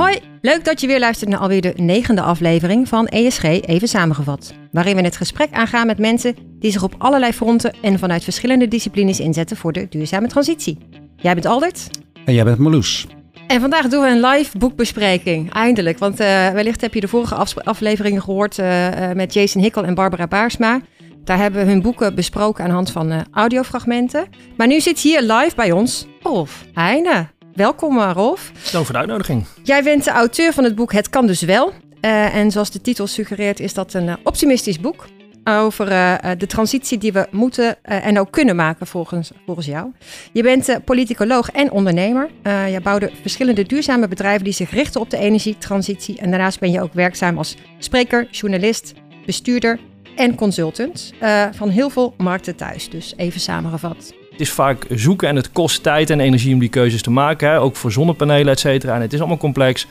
[0.00, 4.54] Hoi, leuk dat je weer luistert naar alweer de negende aflevering van ESG Even Samengevat.
[4.72, 8.68] Waarin we het gesprek aangaan met mensen die zich op allerlei fronten en vanuit verschillende
[8.68, 10.78] disciplines inzetten voor de duurzame transitie.
[11.16, 11.88] Jij bent Aldert.
[12.24, 13.06] En jij bent Marloes.
[13.46, 15.98] En vandaag doen we een live boekbespreking, eindelijk.
[15.98, 19.94] Want uh, wellicht heb je de vorige afleveringen gehoord uh, uh, met Jason Hickel en
[19.94, 20.80] Barbara Baarsma.
[21.24, 24.26] Daar hebben we hun boeken besproken aan de hand van audiofragmenten.
[24.56, 27.39] Maar nu zit hier live bij ons Rolf Heijnen.
[27.54, 28.52] Welkom Rolf.
[28.72, 29.44] Dank voor de uitnodiging.
[29.62, 31.72] Jij bent de auteur van het boek Het kan dus wel.
[32.00, 35.06] en zoals de titel suggereert is dat een optimistisch boek
[35.44, 39.92] over uh, de transitie die we moeten uh, en ook kunnen maken volgens, volgens jou.
[40.32, 42.30] Je bent uh, politicoloog en ondernemer.
[42.70, 46.18] je bouwde verschillende duurzame bedrijven die zich richten op de energietransitie.
[46.18, 48.92] En daarnaast ben je ook werkzaam als spreker, journalist,
[49.26, 49.78] bestuurder
[50.16, 51.12] en consultant
[51.52, 52.90] van heel veel markten thuis.
[52.90, 54.19] Dus even samengevat.
[54.40, 57.48] Het is vaak zoeken en het kost tijd en energie om die keuzes te maken.
[57.48, 57.60] Hè?
[57.60, 58.94] Ook voor zonnepanelen, et cetera.
[58.94, 59.86] En het is allemaal complex.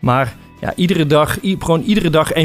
[0.00, 2.36] Maar ja, iedere dag, gewoon iedere dag 1%.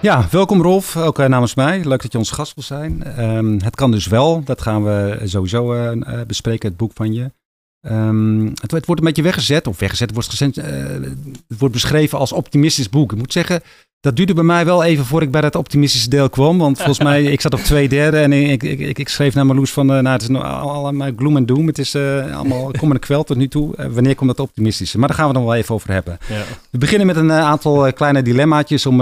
[0.00, 1.84] Ja, welkom Rolf, ook uh, namens mij.
[1.84, 3.22] Leuk dat je ons gast wil zijn.
[3.24, 7.12] Um, het kan dus wel, dat gaan we sowieso uh, uh, bespreken, het boek van
[7.12, 7.32] je.
[7.80, 12.88] Um, het, wordt een beetje weggezet, of weggezet, wordt, gezend, het wordt beschreven als optimistisch
[12.88, 13.12] boek.
[13.12, 13.62] Ik moet zeggen,
[14.02, 16.58] dat duurde bij mij wel even voor ik bij dat optimistische deel kwam.
[16.58, 19.46] Want volgens mij, ik zat op twee derde en ik, ik, ik, ik schreef naar
[19.46, 21.66] Marloes van, uh, nou het is allemaal gloom en doom.
[21.66, 23.74] Het is uh, allemaal kom en kwel tot nu toe.
[23.78, 24.98] Uh, wanneer komt dat optimistische?
[24.98, 26.18] Maar daar gaan we dan wel even over hebben.
[26.28, 26.42] Ja.
[26.70, 28.96] We beginnen met een aantal kleine dilemmaatjes om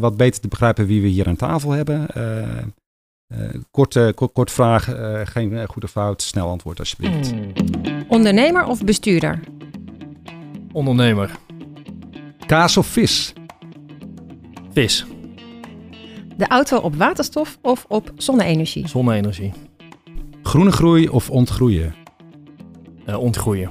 [0.00, 2.06] wat beter te begrijpen wie we hier aan tafel hebben.
[3.70, 4.88] kort, kort, kort vraag,
[5.24, 7.30] geen goede fout, snel antwoord alsjeblieft.
[7.30, 7.52] Hmm.
[8.08, 9.40] Ondernemer of bestuurder?
[10.72, 11.30] Ondernemer.
[12.46, 13.32] Kaas of vis?
[14.74, 15.04] Vis.
[16.36, 18.88] De auto op waterstof of op zonne-energie?
[18.88, 19.52] Zonne-energie.
[20.42, 21.94] Groene groei of ontgroeien?
[23.06, 23.70] Uh, ontgroeien.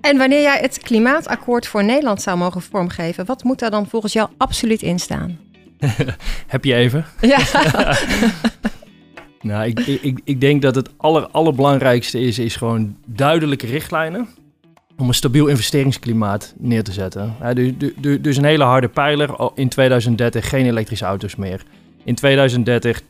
[0.00, 4.12] En wanneer jij het klimaatakkoord voor Nederland zou mogen vormgeven, wat moet daar dan volgens
[4.12, 5.38] jou absoluut in staan?
[6.46, 7.04] Heb je even?
[7.20, 7.38] Ja.
[9.50, 14.28] nou, ik, ik, ik denk dat het aller, allerbelangrijkste is, is gewoon duidelijke richtlijnen
[15.00, 17.34] om een stabiel investeringsklimaat neer te zetten.
[17.98, 19.50] Dus, dus een hele harde pijler.
[19.54, 21.62] In 2030 geen elektrische auto's meer.
[22.04, 23.04] In 2030 80%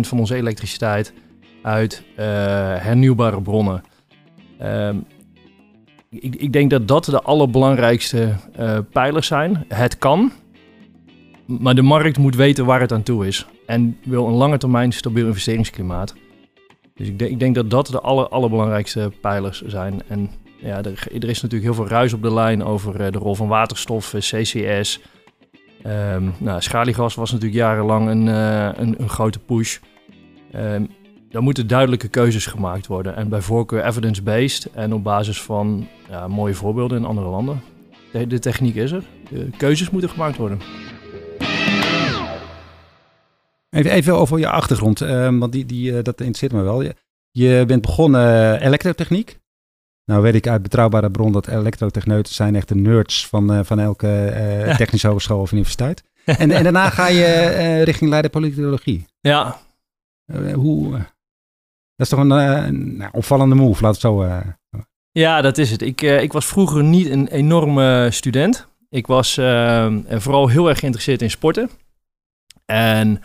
[0.00, 1.12] van onze elektriciteit
[1.62, 2.24] uit uh,
[2.76, 3.82] hernieuwbare bronnen.
[4.62, 4.90] Uh,
[6.10, 9.64] ik, ik, denk dat dat de allerbelangrijkste uh, pijlers zijn.
[9.68, 10.32] Het kan,
[11.46, 13.46] maar de markt moet weten waar het aan toe is.
[13.66, 16.14] En wil een lange termijn stabiel investeringsklimaat.
[16.94, 20.02] Dus ik, ik denk dat dat de aller, allerbelangrijkste pijlers zijn.
[20.08, 20.30] En
[20.62, 23.34] ja, er, er, is natuurlijk heel veel ruis op de lijn over uh, de rol
[23.34, 25.00] van waterstof, CCS.
[25.86, 29.78] Um, nou, schaliegas was natuurlijk jarenlang een, uh, een, een, grote push.
[30.54, 30.88] Um,
[31.30, 33.16] moeten duidelijke keuzes gemaakt worden.
[33.16, 35.88] En bij voorkeur evidence-based en op basis van
[36.28, 37.62] mooie voorbeelden in andere landen.
[38.12, 39.02] De, de, techniek is er.
[39.30, 40.60] De keuzes moeten gemaakt worden.
[43.70, 46.82] Even, even over je achtergrond, uh, want die, die, dat interesseert me wel.
[46.82, 46.94] Je,
[47.30, 49.40] je bent begonnen elektrotechniek.
[50.04, 53.78] Nou weet ik uit betrouwbare bron dat elektrotechneuten zijn echt de nerds van, uh, van
[53.78, 54.34] elke
[54.66, 56.02] uh, technische hogeschool of universiteit.
[56.24, 59.06] En, en daarna ga je uh, richting leiden politicologie.
[59.20, 59.58] Ja.
[60.54, 61.00] hoe, dat
[61.96, 64.28] is toch een nou, opvallende move, laat het zo...
[65.12, 65.82] Ja, dat is het.
[65.82, 68.66] Ik, ik was vroeger niet een enorme student.
[68.88, 69.34] Ik was
[70.08, 71.70] vooral heel erg geïnteresseerd in sporten.
[72.64, 73.20] En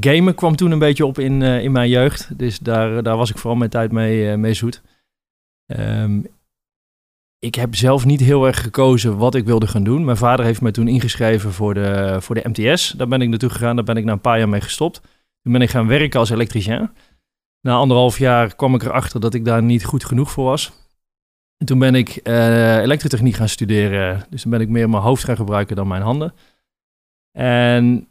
[0.00, 2.38] gamen kwam toen een beetje op in, in mijn jeugd.
[2.38, 4.82] Dus daar, daar was ik vooral mijn tijd mee, mee zoet.
[5.76, 6.26] Um,
[7.38, 10.04] ik heb zelf niet heel erg gekozen wat ik wilde gaan doen.
[10.04, 12.90] Mijn vader heeft me toen ingeschreven voor de, voor de MTS.
[12.90, 13.76] Daar ben ik naartoe gegaan.
[13.76, 15.00] Daar ben ik na een paar jaar mee gestopt.
[15.42, 16.90] Toen ben ik gaan werken als elektricien.
[17.60, 20.72] Na anderhalf jaar kwam ik erachter dat ik daar niet goed genoeg voor was.
[21.56, 24.26] En toen ben ik uh, elektrotechniek gaan studeren.
[24.30, 26.34] Dus dan ben ik meer mijn hoofd gaan gebruiken dan mijn handen.
[27.32, 28.08] En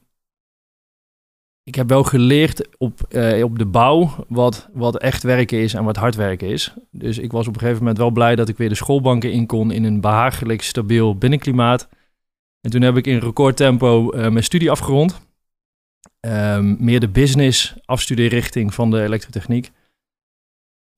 [1.67, 5.83] ik heb wel geleerd op, uh, op de bouw wat, wat echt werken is en
[5.83, 6.73] wat hard werken is.
[6.91, 9.45] Dus ik was op een gegeven moment wel blij dat ik weer de schoolbanken in
[9.45, 11.89] kon in een behagelijk, stabiel binnenklimaat.
[12.61, 15.19] En toen heb ik in recordtempo uh, mijn studie afgerond.
[16.19, 19.71] Um, meer de business afstudeerrichting van de elektrotechniek.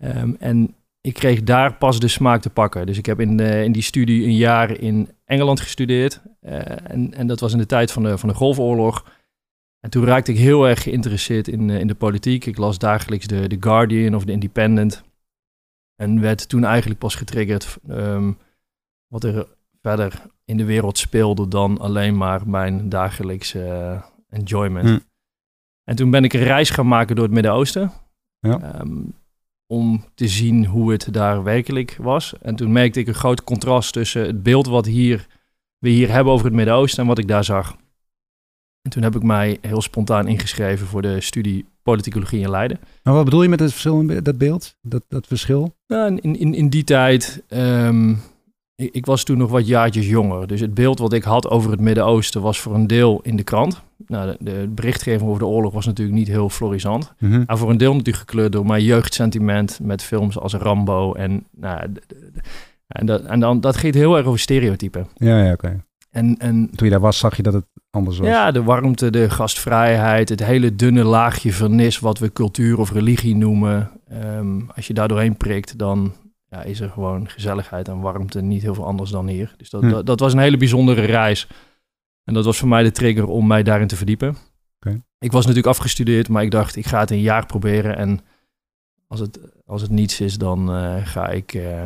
[0.03, 2.85] Um, en ik kreeg daar pas de smaak te pakken.
[2.85, 6.21] Dus ik heb in, de, in die studie een jaar in Engeland gestudeerd.
[6.41, 6.51] Uh,
[6.91, 9.17] en, en dat was in de tijd van de, van de Golfoorlog.
[9.79, 12.45] En toen raakte ik heel erg geïnteresseerd in, uh, in de politiek.
[12.45, 15.03] Ik las dagelijks de, The Guardian of The Independent.
[15.95, 18.37] En werd toen eigenlijk pas getriggerd um,
[19.07, 19.47] wat er
[19.81, 24.89] verder in de wereld speelde dan alleen maar mijn dagelijkse uh, enjoyment.
[24.89, 24.99] Hm.
[25.83, 27.91] En toen ben ik een reis gaan maken door het Midden-Oosten.
[28.39, 28.79] Ja.
[28.81, 29.13] Um,
[29.67, 32.33] om te zien hoe het daar werkelijk was.
[32.41, 35.27] En toen merkte ik een groot contrast tussen het beeld wat hier,
[35.77, 37.77] we hier hebben over het Midden-Oosten en wat ik daar zag.
[38.81, 42.79] En toen heb ik mij heel spontaan ingeschreven voor de studie politicologie in Leiden.
[43.03, 45.75] Maar wat bedoel je met het verschil in dat beeld, dat, dat verschil?
[45.87, 48.21] Nou, in, in, in die tijd, um,
[48.75, 50.47] ik, ik, was toen nog wat jaartjes jonger.
[50.47, 53.43] Dus het beeld wat ik had over het Midden-Oosten was voor een deel in de
[53.43, 53.81] krant.
[54.07, 57.13] Nou, de, de, berichtgeving over de oorlog was natuurlijk niet heel florissant.
[57.17, 57.43] Mm -hmm.
[57.47, 61.13] Maar voor een deel natuurlijk gekleurd door mijn jeugdsentiment met films als Rambo.
[61.13, 61.81] En, nou,
[62.87, 65.07] en, dat, en dan, dat ging heel erg over stereotypen.
[65.13, 65.83] Ja, ja, oké.
[66.09, 68.27] En, en, Toen je daar was, zag je dat het anders was?
[68.27, 73.35] Ja, de warmte, de gastvrijheid, het hele dunne laagje vernis, wat we cultuur of religie
[73.35, 73.91] noemen.
[74.11, 76.13] Um, als je daar doorheen prikt, dan
[76.49, 79.53] ja, is er gewoon gezelligheid en warmte, niet heel veel anders dan hier.
[79.57, 79.89] Dus dat, hm.
[79.89, 81.47] dat, dat, was een hele bijzondere reis.
[82.23, 84.37] En dat was voor mij de trigger om mij daarin te verdiepen.
[84.79, 85.01] Okay.
[85.19, 87.97] Ik was natuurlijk afgestudeerd, maar ik dacht, ik ga het een jaar proberen.
[87.97, 88.19] En
[89.07, 91.53] als het, als het niets is, dan uh, ga ik...
[91.53, 91.83] Uh,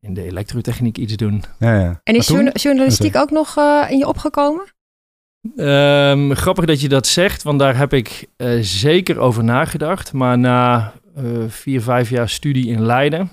[0.00, 1.42] in de elektrotechniek iets doen.
[1.58, 2.00] Ja, ja.
[2.02, 4.64] En is journalistiek ook nog uh, in je opgekomen?
[5.56, 10.12] Um, grappig dat je dat zegt, want daar heb ik uh, zeker over nagedacht.
[10.12, 13.30] Maar na uh, vier, vijf jaar studie in Leiden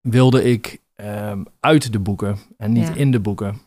[0.00, 2.94] wilde ik um, uit de boeken en niet ja.
[2.94, 3.60] in de boeken.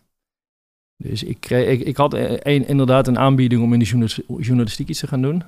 [0.98, 5.00] Dus ik, kreeg, ik, ik had een, inderdaad een aanbieding om in de journalistiek iets
[5.00, 5.44] te gaan doen.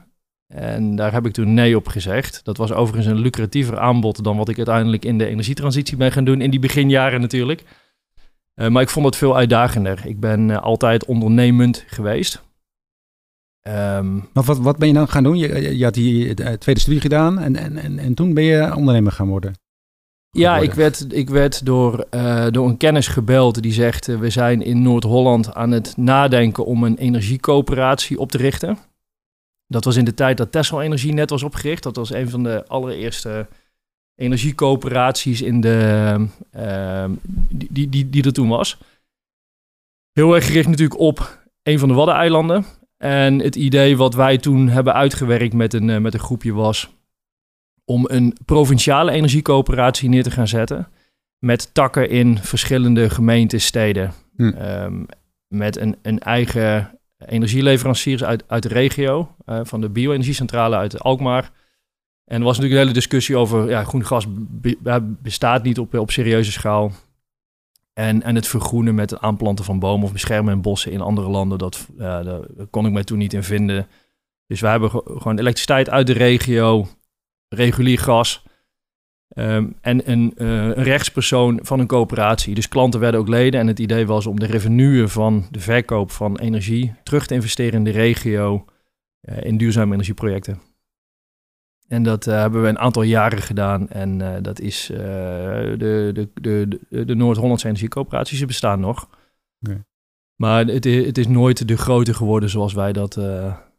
[0.53, 2.41] En daar heb ik toen nee op gezegd.
[2.43, 6.23] Dat was overigens een lucratiever aanbod dan wat ik uiteindelijk in de energietransitie ben gaan
[6.23, 6.41] doen.
[6.41, 7.63] In die beginjaren natuurlijk.
[8.55, 10.01] Uh, maar ik vond het veel uitdagender.
[10.05, 12.43] Ik ben uh, altijd ondernemend geweest.
[13.67, 15.37] Um, maar wat, wat ben je dan gaan doen?
[15.37, 19.11] Je, je had die tweede studie gedaan en, en, en, en toen ben je ondernemer
[19.11, 19.53] gaan worden.
[20.29, 24.05] Ja, ik werd, ik werd door, uh, door een kennis gebeld die zegt...
[24.05, 28.77] we zijn in Noord-Holland aan het nadenken om een energiecoöperatie op te richten.
[29.67, 31.83] Dat was in de tijd dat Tesla Energie net was opgericht.
[31.83, 33.47] Dat was een van de allereerste
[34.15, 37.05] energiecoöperaties in de, uh,
[37.49, 38.77] die, die, die er toen was.
[40.11, 42.65] Heel erg gericht natuurlijk op een van de Waddeneilanden.
[42.97, 46.89] En het idee wat wij toen hebben uitgewerkt met een, uh, met een groepje was
[47.85, 50.87] om een provinciale energiecoöperatie neer te gaan zetten.
[51.39, 54.13] Met takken in verschillende gemeenten, steden.
[54.35, 54.43] Hm.
[54.43, 55.05] Um,
[55.47, 61.51] met een, een eigen energieleveranciers uit, uit de regio, uh, van de bio-energiecentrale uit Alkmaar.
[62.25, 65.93] En er was natuurlijk een hele discussie over, ja, groen gas be, bestaat niet op,
[65.93, 66.91] op serieuze schaal.
[67.93, 71.29] En, en het vergroenen met het aanplanten van bomen of beschermen en bossen in andere
[71.29, 73.87] landen, dat, daar kon ik mij toen niet in vinden.
[74.47, 76.87] Dus we hebben gewoon elektriciteit uit de regio,
[77.49, 78.43] regulier gas.
[79.35, 82.55] Um, en een, uh, een, rechtspersoon van een coöperatie.
[82.55, 83.59] Dus klanten werden ook leden.
[83.59, 87.73] En het idee was om de revenuen van de verkoop van energie terug te investeren
[87.73, 88.65] in de regio
[89.21, 90.72] uh, in duurzame energieprojecten.
[91.87, 93.89] En dat uh, hebben we een aantal jaren gedaan.
[93.89, 98.39] En dat is de, de, de, de, de Noord-Hollandse energiecoöperaties.
[98.39, 99.09] Ze bestaan nog.
[99.61, 99.83] Okay.
[100.35, 103.15] Maar het is, het is nooit de grote geworden zoals wij dat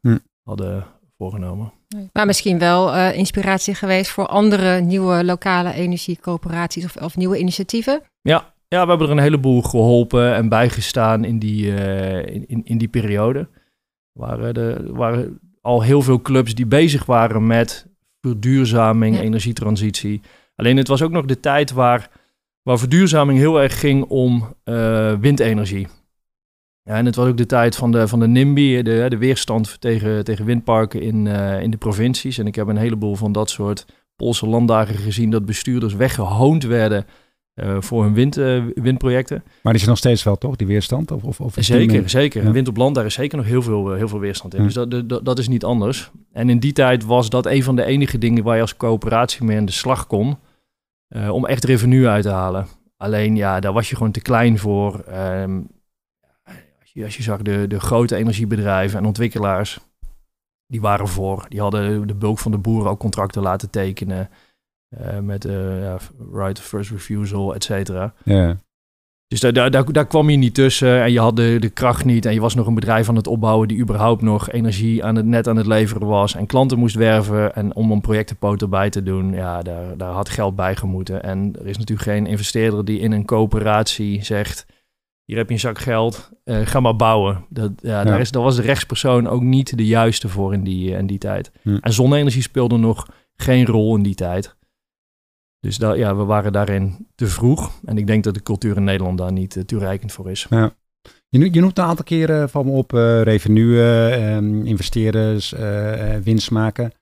[0.01, 0.19] hm.
[0.43, 0.87] hadden
[1.19, 1.73] voorgenomen.
[2.13, 8.03] Maar misschien wel uh, inspiratie geweest voor andere nieuwe lokale energiecoöperaties of, of, nieuwe initiatieven?
[8.21, 12.79] Ja, ja, we hebben er een heleboel geholpen en bijgestaan in die, uh, in, in
[12.79, 13.39] die periode.
[13.39, 17.87] Er waren, er waren al heel veel clubs die bezig waren met
[18.29, 19.23] verduurzaming, ja.
[19.23, 20.21] energietransitie.
[20.57, 22.11] Alleen het was ook nog de tijd waar,
[22.63, 25.87] waar verduurzaming heel erg ging om uh, windenergie.
[26.83, 29.81] Ja, en het was ook de tijd van de, van de NIMBY, de, de weerstand
[29.81, 32.39] tegen, tegen windparken in, uh, in de provincies.
[32.39, 37.07] En ik heb een heleboel van dat soort Poolse landdagen gezien dat bestuurders weggehoond werden
[37.55, 39.43] uh, voor hun wind, uh, windprojecten.
[39.45, 41.11] Maar die is er nog steeds wel, toch, die weerstand?
[41.11, 42.45] Of, of, of zeker, zeker.
[42.45, 42.51] Ja.
[42.51, 44.61] Wind op land, daar is zeker nog heel veel, heel veel weerstand in.
[44.61, 44.67] Ja.
[44.67, 46.11] Dus dat, dat, dat, is niet anders.
[46.33, 49.45] En in die tijd was dat een van de enige dingen waar je als coöperatie
[49.45, 50.39] mee aan de slag kon,
[51.31, 52.67] om echt revenue uit te halen.
[52.97, 55.05] Alleen ja, daar was je gewoon te klein voor.
[55.13, 55.69] Um,
[57.03, 59.79] als je zag de, de grote energiebedrijven en ontwikkelaars,
[60.67, 61.47] die waren voor.
[61.49, 64.29] Die hadden de bulk van de boeren ook contracten laten tekenen.
[65.01, 65.99] Uh, met uh, ja,
[66.33, 68.15] right of first refusal, et cetera.
[68.25, 68.57] Ja.
[69.27, 72.05] Dus daar, daar, daar, daar, kwam je niet tussen en je had de, de kracht
[72.05, 72.27] niet.
[72.27, 75.27] En je was nog een bedrijf aan het opbouwen die überhaupt nog energie aan het
[75.27, 76.35] net aan het leveren was.
[76.35, 77.55] En klanten moest werven.
[77.55, 81.23] En om een projectenpoot bij te doen, ja, daar, daar had geld bij gemoeten.
[81.23, 84.67] En er is natuurlijk geen investeerder die in een coöperatie zegt
[85.25, 87.45] hier heb je een zak geld, uh, ga maar bouwen.
[87.49, 88.05] Dat, ja, ja.
[88.05, 91.19] Daar, is, daar was de rechtspersoon ook niet de juiste voor in die, in die
[91.19, 91.53] tijd.
[91.63, 91.79] Hm.
[91.81, 94.57] En zonne-energie speelde nog geen rol in die tijd.
[95.65, 97.81] Dus dat, ja, we waren daarin te vroeg.
[97.85, 100.47] En ik denk dat de cultuur in Nederland daar niet uh, toereikend voor is.
[100.51, 100.75] Ja.
[101.29, 102.91] Je, je noemt een aantal keren van me op
[103.23, 103.79] revenue,
[104.35, 105.55] um, investeerders,
[106.23, 106.93] winst maken.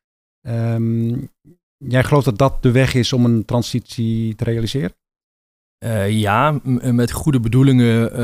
[0.49, 1.31] Um,
[1.77, 4.95] jij gelooft dat dat de weg is om een transitie te realiseren?
[5.85, 6.61] Uh, ja,
[6.93, 8.21] met goede bedoelingen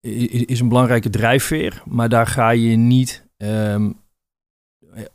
[0.00, 1.82] uh, is een belangrijke drijfveer.
[1.84, 4.00] Maar daar ga je niet um,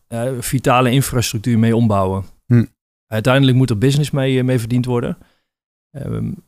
[0.10, 2.33] uh, vitale infrastructuur mee ombouwen.
[3.14, 5.18] Uiteindelijk moet er business mee, mee verdiend worden.
[5.92, 6.44] Um,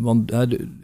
[0.00, 0.78] want de,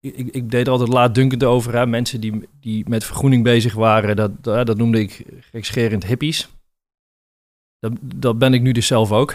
[0.00, 1.74] ik, ik, deed er altijd laatdunkend over.
[1.74, 1.86] Hè?
[1.86, 6.48] Mensen die, die met vergroening bezig waren, dat, dat noemde ik gekscherend hippies.
[7.78, 9.34] Dat, dat ben ik nu dus zelf ook.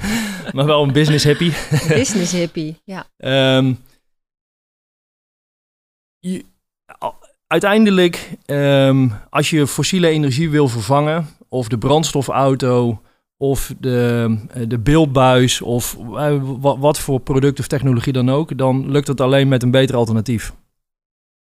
[0.54, 1.52] maar wel een business hippie.
[1.88, 3.06] business hippie, ja.
[3.56, 3.78] Um,
[6.18, 6.44] je,
[7.46, 13.02] uiteindelijk, um, als je fossiele energie wil vervangen, of de brandstofauto,
[13.40, 14.36] of de,
[14.68, 19.48] de beeldbuis, of uh, wat, voor product of technologie dan ook, dan lukt het alleen
[19.48, 20.54] met een beter alternatief.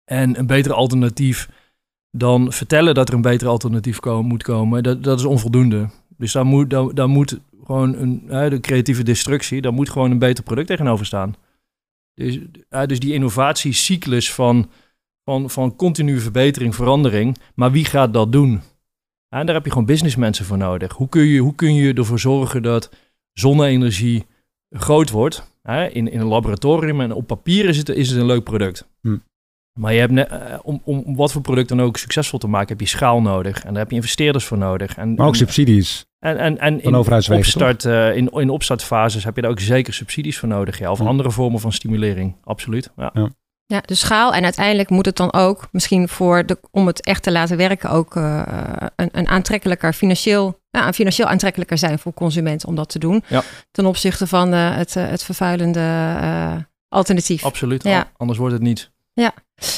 [0.03, 1.49] En een beter alternatief
[2.11, 5.89] dan vertellen dat er een beter alternatief moet komen, dat, dat is onvoldoende.
[6.17, 10.43] Dus daar moet, moet gewoon een uh, de creatieve destructie, daar moet gewoon een beter
[10.43, 11.35] product tegenover staan.
[12.13, 12.39] Dus,
[12.69, 14.69] uh, dus die innovatiecyclus van,
[15.23, 17.37] van, van continue verbetering, verandering.
[17.55, 18.61] Maar wie gaat dat doen?
[19.35, 20.93] En daar heb je gewoon businessmensen voor nodig.
[20.93, 22.89] Hoe kun je, hoe kun je ervoor zorgen dat
[23.33, 24.25] zonne-energie
[24.69, 25.51] groot wordt?
[25.61, 25.87] Hè?
[25.87, 28.87] In, in een laboratorium en op papier is het, is het een leuk product.
[29.01, 29.17] Hm.
[29.79, 32.67] Maar je hebt ne, uh, om, om wat voor product dan ook succesvol te maken,
[32.67, 33.63] heb je schaal nodig.
[33.63, 34.97] En daar heb je investeerders voor nodig.
[34.97, 36.05] En, maar ook subsidies.
[36.19, 40.39] En, en, en in, opstart, uh, in, in opstartfases heb je daar ook zeker subsidies
[40.39, 40.79] voor nodig.
[40.79, 41.07] Ja, of hm.
[41.07, 42.35] andere vormen van stimulering.
[42.43, 42.91] Absoluut.
[42.95, 43.09] Ja.
[43.13, 43.29] ja.
[43.67, 44.33] Ja, de schaal.
[44.33, 47.89] En uiteindelijk moet het dan ook, misschien voor de, om het echt te laten werken,
[47.89, 48.41] ook uh,
[48.95, 53.23] een, een aantrekkelijker financieel, ja, financieel aantrekkelijker zijn voor consumenten om dat te doen.
[53.27, 53.43] Ja.
[53.71, 57.43] Ten opzichte van uh, het, het vervuilende alternatief.
[57.43, 57.83] Absoluut.
[57.83, 58.11] Ja.
[58.17, 58.91] Anders wordt het niet.
[59.13, 59.33] Ja.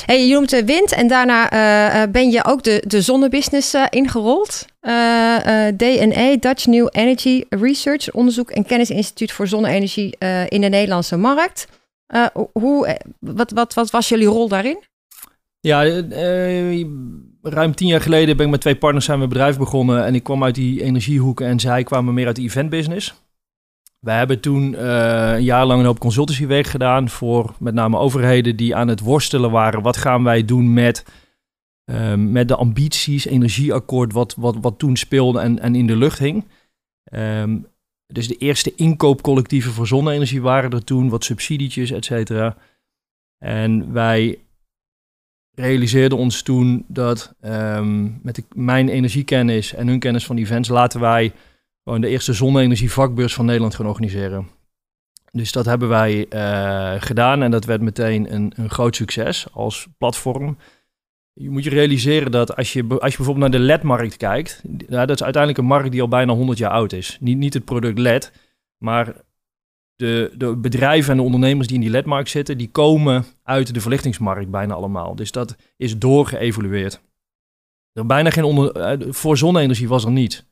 [0.06, 1.48] Hey, je noemt de wind en daarna
[2.08, 4.66] ben je ook de, de zonnebusiness ingerold.
[5.78, 10.18] DNE, Dutch New Energy Research, onderzoek en kennisinstituut voor zonne-energie
[10.48, 11.68] in de Nederlandse markt.
[12.08, 14.84] Uh, hoe, eh, wat, wat, wat was jullie rol daarin?
[15.60, 16.86] Ja, uh,
[17.42, 20.06] ruim tien jaar geleden ben ik met twee partners zijn we bedrijf begonnen.
[20.06, 23.26] En ik kwam uit die energiehoek en zij kwamen meer uit de event business.
[24.00, 28.76] We hebben toen een jaar lang een hoop consultancywerk gedaan voor met name overheden die
[28.76, 29.82] aan het worstelen waren.
[29.82, 31.06] Wat gaan wij doen met,
[31.92, 36.20] uh, met de ambities, energieakkoord, wat, wat, wat toen speelde en, en in de lucht
[36.20, 36.46] hing.
[37.14, 37.68] Um,
[38.08, 42.58] dus de eerste inkoopcollectieven voor zonne-energie waren er toen, wat subsidietjes, et cetera.
[43.38, 44.40] En wij
[45.56, 51.34] realiseerden ons toen dat um, met mijn energiekennis en hun kennis van events laten wij
[51.84, 54.48] gewoon de eerste zonne-energie vakbeurs van Nederland gaan organiseren.
[55.32, 59.88] Dus dat hebben wij uh, gedaan en dat werd meteen een, een groot succes als
[59.98, 60.58] platform.
[61.40, 65.06] Je moet je realiseren dat als je, als je bijvoorbeeld naar de LED-markt kijkt, ja,
[65.06, 67.18] dat is uiteindelijk een markt die al bijna 100 jaar oud is.
[67.20, 68.32] Niet, niet het product LED,
[68.78, 69.16] maar
[69.96, 73.82] de, de bedrijven en de ondernemers die in die LED-markt zitten, die komen uit de
[73.82, 75.16] verlichtingsmarkt bijna allemaal.
[75.16, 77.02] Dus dat is doorgeëvolueerd.
[77.94, 80.46] Er bijna geen onder, eh, voor zonne-energie was er niet.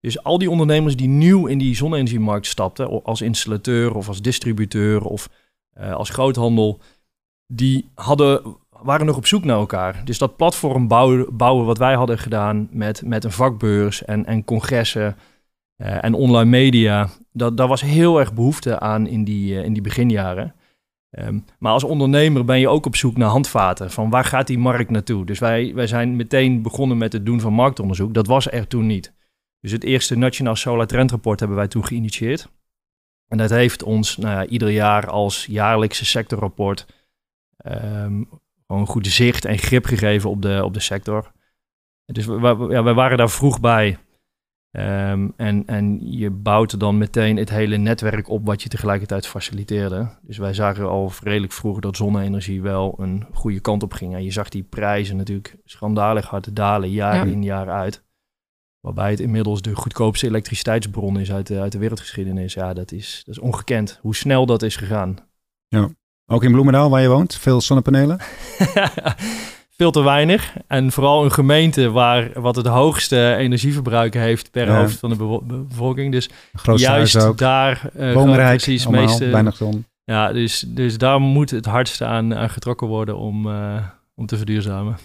[0.00, 5.02] Dus al die ondernemers die nieuw in die zonne-energiemarkt stapten, als installateur of als distributeur
[5.02, 5.28] of
[5.80, 6.80] uh, als groothandel,
[7.46, 10.00] die hadden waren nog op zoek naar elkaar.
[10.04, 14.44] Dus dat platform bouwen, bouwen wat wij hadden gedaan met, met een vakbeurs en, en
[14.44, 15.16] congressen
[15.76, 19.72] uh, en online media, dat, daar was heel erg behoefte aan in die, uh, in
[19.72, 20.54] die beginjaren.
[21.10, 23.90] Um, maar als ondernemer ben je ook op zoek naar handvaten.
[23.90, 25.26] Van waar gaat die markt naartoe?
[25.26, 28.14] Dus wij, wij zijn meteen begonnen met het doen van marktonderzoek.
[28.14, 29.12] Dat was er toen niet.
[29.60, 32.48] Dus het eerste Nationaal Solar Trend Rapport hebben wij toen geïnitieerd.
[33.28, 36.86] En dat heeft ons nou ja, ieder jaar als jaarlijkse sectorrapport
[37.66, 38.28] um,
[38.66, 41.32] gewoon een goede zicht en grip gegeven op de, op de sector.
[42.04, 43.98] Dus we, ja, wij waren daar vroeg bij.
[44.70, 50.08] Um, en, en je bouwt dan meteen het hele netwerk op wat je tegelijkertijd faciliteerde.
[50.22, 54.14] Dus wij zagen al redelijk vroeg dat zonne-energie wel een goede kant op ging.
[54.14, 58.04] En je zag die prijzen natuurlijk schandalig hard dalen, jaar in jaar uit.
[58.80, 62.54] Waarbij het inmiddels de goedkoopste elektriciteitsbron is uit de, uit de wereldgeschiedenis.
[62.54, 65.16] Ja, dat is, dat is ongekend hoe snel dat is gegaan.
[65.68, 65.90] Ja.
[66.28, 68.18] Ook in Bloemendaal, waar je woont, veel zonnepanelen?
[69.78, 70.56] veel te weinig.
[70.66, 76.12] En vooral een gemeente waar wat het hoogste energieverbruik heeft per hoofd van de bevolking.
[76.12, 76.28] Dus
[76.74, 79.86] juist daar uh, precies meeste, weinig zon.
[80.04, 84.36] Ja, dus, dus daar moet het hardste aan, aan getrokken worden om, uh, om te
[84.36, 84.96] verduurzamen.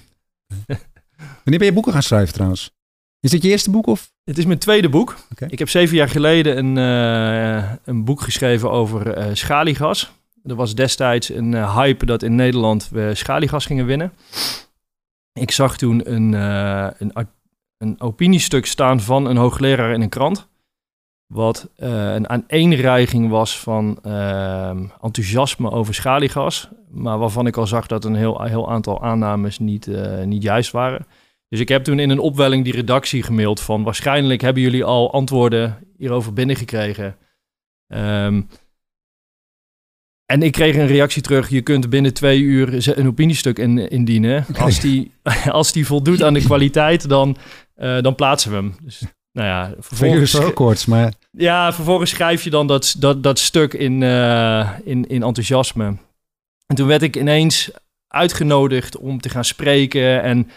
[1.43, 2.71] Wanneer ben je boeken gaan schrijven trouwens?
[3.19, 3.87] Is dit je eerste boek?
[3.87, 4.11] Of?
[4.23, 5.15] Het is mijn tweede boek.
[5.31, 5.49] Okay.
[5.49, 10.11] Ik heb zeven jaar geleden een, uh, een boek geschreven over schaliegas.
[10.43, 14.13] Er was destijds een uh, hype dat in Nederland we schaliegas gingen winnen.
[15.33, 17.27] Ik zag toen een, uh, een,
[17.77, 20.49] een opiniestuk staan van een hoogleraar in een krant.
[21.31, 24.69] wat uh, een aaneenreiging was van uh,
[25.01, 29.89] enthousiasme over schaliegas, maar waarvan ik al zag dat een heel, heel aantal aannames niet,
[30.25, 31.07] niet juist waren.
[31.49, 35.13] Dus ik heb toen in een opwelling die redactie gemaild van waarschijnlijk hebben jullie al
[35.13, 37.15] antwoorden hierover binnengekregen.
[37.87, 38.47] Um,
[40.31, 41.49] en ik kreeg een reactie terug.
[41.49, 44.45] Je kunt binnen twee uur een opiniestuk in, indienen.
[44.59, 45.11] Als die,
[45.51, 47.37] als die voldoet aan de kwaliteit, dan,
[47.77, 48.75] uh, dan plaatsen we hem.
[48.83, 51.13] Dus, nou ja, vervolgens, kort, maar...
[51.31, 55.97] Ja, vervolgens schrijf je dan dat, dat, dat stuk in, uh, in, in enthousiasme.
[56.65, 57.71] En toen werd ik ineens
[58.07, 60.49] uitgenodigd om te gaan spreken en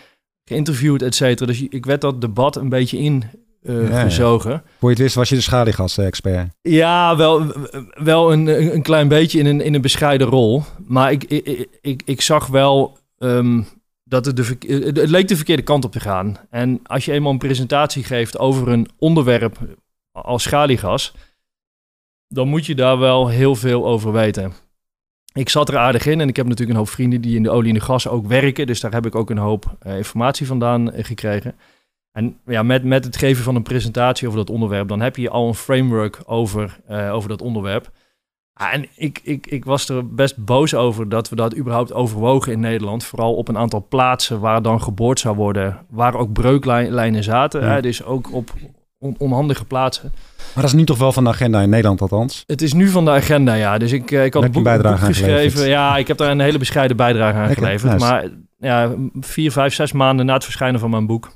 [0.45, 1.47] geïnterviewd, et cetera.
[1.47, 3.25] Dus ik werd dat debat een beetje in
[3.65, 4.51] uh, ja, gezogen.
[4.51, 4.63] Ja.
[4.79, 6.51] Voor je het wist was je de schaliegas-expert.
[6.63, 7.53] Ja, wel,
[7.95, 10.63] wel een, een klein beetje in een, in een bescheiden rol.
[10.87, 13.67] Maar ik, ik, ik, ik zag wel um,
[14.05, 14.57] dat het, de,
[15.01, 16.37] het leek de verkeerde kant op te gaan.
[16.51, 19.59] En als je eenmaal een presentatie geeft over een onderwerp
[20.13, 21.15] als schaliegas...
[22.29, 24.53] dan moet je daar wel heel veel over weten.
[25.33, 27.51] Ik zat er aardig in en ik heb natuurlijk een hoop vrienden die in de
[27.51, 28.67] olie en de gas ook werken.
[28.67, 31.55] Dus daar heb ik ook een hoop uh, informatie vandaan uh, gekregen.
[32.15, 35.31] En ja, met, met het geven van een presentatie over dat onderwerp, dan heb je
[35.31, 37.91] al een framework over, uh, over dat onderwerp.
[38.53, 42.53] Ah, en ik, ik, ik was er best boos over dat we dat überhaupt overwogen
[42.53, 43.05] in Nederland.
[43.05, 47.61] Vooral op een aantal plaatsen waar dan geboord zou worden, waar ook breuklijnen zaten.
[47.61, 47.67] Ja.
[47.67, 48.51] Hè, dus ook op
[48.99, 50.13] on, onhandige plaatsen.
[50.37, 52.45] Maar dat is nu toch wel van de agenda in Nederland althans?
[52.47, 53.79] Het is nu van de agenda, ja.
[53.79, 55.69] Dus ik, ik had een boek, boek geschreven.
[55.69, 57.93] Ja, ik heb daar een hele bescheiden bijdrage aan Lekker, geleverd.
[57.93, 58.05] Nice.
[58.05, 58.29] Maar
[58.59, 61.31] ja, vier, vijf, zes maanden na het verschijnen van mijn boek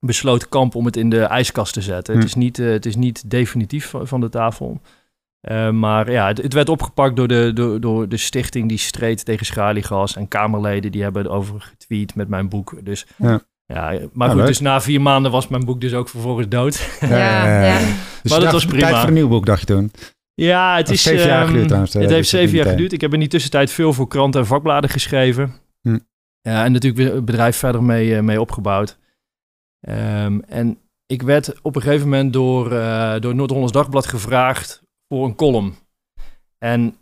[0.00, 2.14] besloot Kamp om het in de ijskast te zetten.
[2.14, 2.20] Hm.
[2.20, 4.80] Het, is niet, uh, het is niet definitief van de tafel.
[5.50, 9.24] Uh, maar ja, het, het, werd opgepakt door de, door, door de stichting die streed
[9.24, 10.16] tegen schaliegas.
[10.16, 12.74] En Kamerleden die hebben over getweet met mijn boek.
[12.82, 16.48] Dus ja, ja maar goed, dus na vier maanden was mijn boek dus ook vervolgens
[16.48, 16.76] dood.
[17.00, 17.78] Ja, ja, ja.
[18.22, 18.82] Dus maar dat was prima.
[18.82, 19.90] Tijd voor een nieuw boek, dacht je toen?
[20.34, 21.02] Ja, het is...
[21.02, 21.94] zeven jaar um, geduurd trouwens.
[21.94, 22.92] Het heeft zeven jaar geduurd.
[22.92, 25.54] Ik heb in die tussentijd veel voor kranten en vakbladen geschreven.
[25.80, 25.98] Hm.
[26.40, 28.98] Ja, en natuurlijk het bedrijf verder mee, uh, mee opgebouwd.
[29.80, 35.24] Um, en ik werd op een gegeven moment door, uh, door Noord-Hollands Dagblad gevraagd voor
[35.24, 35.74] een column.
[36.58, 36.96] En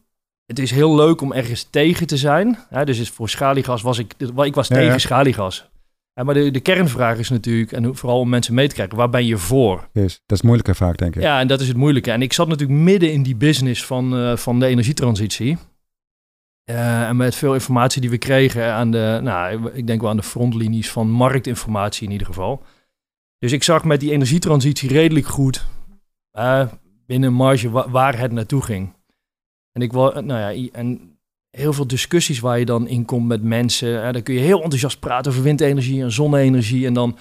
[0.47, 2.59] het is heel leuk om ergens tegen te zijn.
[2.69, 2.85] Hè?
[2.85, 4.99] Dus voor schaliegas was ik, ik was tegen ja.
[4.99, 5.71] schaliegas.
[6.13, 9.11] Ja, maar de, de kernvraag is natuurlijk, en vooral om mensen mee te krijgen, waar
[9.11, 9.89] ben je voor?
[9.93, 11.23] Yes, dat is moeilijker vaak, denk ik.
[11.23, 12.11] Ja, en dat is het moeilijke.
[12.11, 15.59] En ik zat natuurlijk midden in die business van, uh, van de energietransitie.
[16.71, 20.17] Uh, en met veel informatie die we kregen aan de, nou, ik denk wel aan
[20.17, 22.63] de frontlinies van marktinformatie in ieder geval.
[23.39, 25.67] Dus ik zag met die energietransitie redelijk goed
[26.39, 26.67] uh,
[27.07, 28.95] binnen marge wa waar het naartoe ging.
[29.73, 31.19] En ik wil, nou ja, en
[31.51, 34.13] heel veel discussies waar je dan in komt met mensen.
[34.13, 36.87] Dan kun je heel enthousiast praten over windenergie en zonne-energie.
[36.87, 37.17] En dan,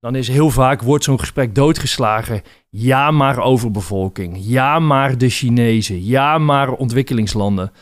[0.00, 2.42] dan is heel vaak, wordt zo'n gesprek doodgeslagen.
[2.68, 4.36] Ja, maar overbevolking.
[4.38, 6.04] Ja, maar de Chinezen.
[6.04, 7.72] Ja, maar ontwikkelingslanden.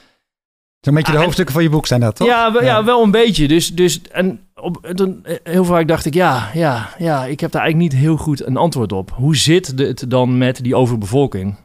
[0.84, 2.26] Zo'n beetje de ah, hoofdstukken van je boek zijn dat, toch?
[2.26, 2.62] Ja, ja.
[2.62, 3.48] ja wel een beetje.
[3.48, 7.62] Dus, dus en op, dan, heel vaak dacht ik, ja, ja, ja, ik heb daar
[7.62, 9.10] eigenlijk niet heel goed een antwoord op.
[9.10, 11.56] Hoe zit het dan met die overbevolking?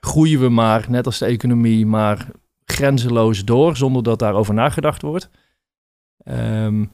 [0.00, 2.26] Groeien we maar, net als de economie, maar
[2.64, 5.30] grenzeloos door, zonder dat daarover nagedacht wordt?
[6.24, 6.90] Um,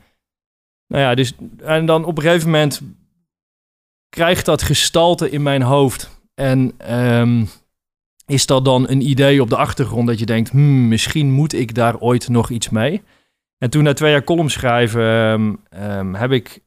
[0.87, 2.81] nou ja, dus en dan op een gegeven moment
[4.09, 6.21] krijgt dat gestalte in mijn hoofd.
[6.35, 7.49] En um,
[8.27, 11.75] is dat dan een idee op de achtergrond dat je denkt, hmm, misschien moet ik
[11.75, 13.03] daar ooit nog iets mee?
[13.59, 16.63] En toen na twee jaar column schrijven um, um, heb ik,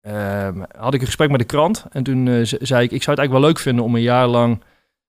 [0.00, 1.86] um, had ik een gesprek met de krant.
[1.90, 4.26] En toen uh, zei ik, ik zou het eigenlijk wel leuk vinden om een jaar
[4.26, 4.62] lang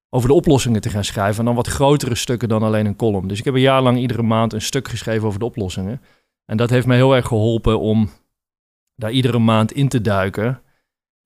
[0.10, 1.40] over de oplossingen te gaan schrijven.
[1.40, 3.28] En dan wat grotere stukken dan alleen een column.
[3.28, 6.02] Dus ik heb een jaar lang iedere maand een stuk geschreven over de oplossingen.
[6.46, 8.10] En dat heeft mij heel erg geholpen om
[8.96, 10.62] daar iedere maand in te duiken.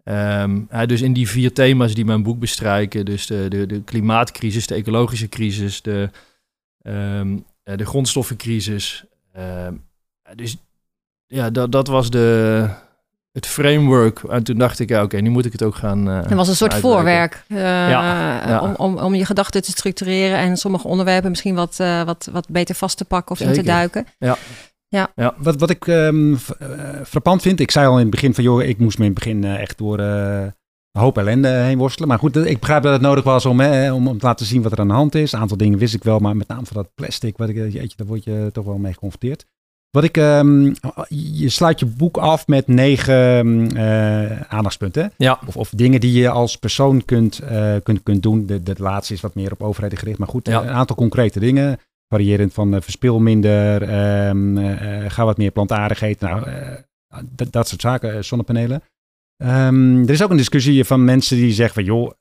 [0.03, 4.67] Um, dus in die vier thema's die mijn boek bestrijken, dus de, de, de klimaatcrisis,
[4.67, 6.09] de ecologische crisis, de,
[6.83, 9.03] um, de grondstoffencrisis.
[9.37, 9.83] Um,
[10.35, 10.57] dus
[11.27, 12.67] ja, dat, dat was de,
[13.31, 14.19] het framework.
[14.19, 16.07] En toen dacht ik, ja, oké, nu moet ik het ook gaan.
[16.07, 16.99] Uh, het was een soort uitwerken.
[16.99, 17.57] voorwerk uh,
[17.89, 18.61] ja, ja.
[18.61, 22.49] Om, om, om je gedachten te structureren en sommige onderwerpen misschien wat, uh, wat, wat
[22.49, 23.53] beter vast te pakken of Zeker.
[23.55, 24.05] in te duiken.
[24.19, 24.37] Ja.
[24.91, 25.11] Ja.
[25.15, 25.35] ja.
[25.37, 26.37] Wat, wat ik um,
[27.05, 29.19] frappant vind, ik zei al in het begin van, joh, ik moest me in het
[29.19, 30.53] begin echt door een
[30.91, 32.07] hoop ellende heen worstelen.
[32.07, 34.61] Maar goed, ik begrijp dat het nodig was om, hè, om, om te laten zien
[34.61, 35.31] wat er aan de hand is.
[35.31, 37.97] Een aantal dingen wist ik wel, maar met name van dat plastic, wat ik, jeetje,
[37.97, 39.45] daar word je toch wel mee geconfronteerd.
[39.91, 40.73] Wat ik, um,
[41.09, 45.11] je sluit je boek af met negen uh, aandachtspunten.
[45.17, 45.39] Ja.
[45.47, 48.45] Of, of, dingen die je als persoon kunt, uh, kunt, kunt doen.
[48.45, 50.17] De, de laatste is wat meer op overheden gericht.
[50.17, 50.61] Maar goed, ja.
[50.61, 51.79] een aantal concrete dingen.
[52.11, 53.81] Variërend van uh, verspil minder,
[54.27, 54.57] um,
[55.09, 56.29] ga wat meer plantaardig eten.
[56.29, 58.81] Nou, dat, dat soort zaken, zonnepanelen.
[59.43, 62.11] Um, er is ook een discussie van mensen die zeggen van joh,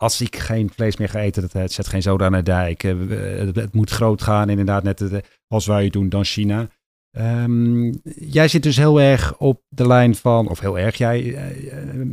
[0.00, 2.82] als ik geen vlees meer ga eten, dat, het zet geen zoden aan de dijk.
[2.84, 2.96] eh,
[3.38, 6.68] het, het moet groot gaan, inderdaad, net eh, als wij doen dan China.
[7.10, 11.22] Ehm, jij zit dus heel erg op de lijn van, of heel erg, jij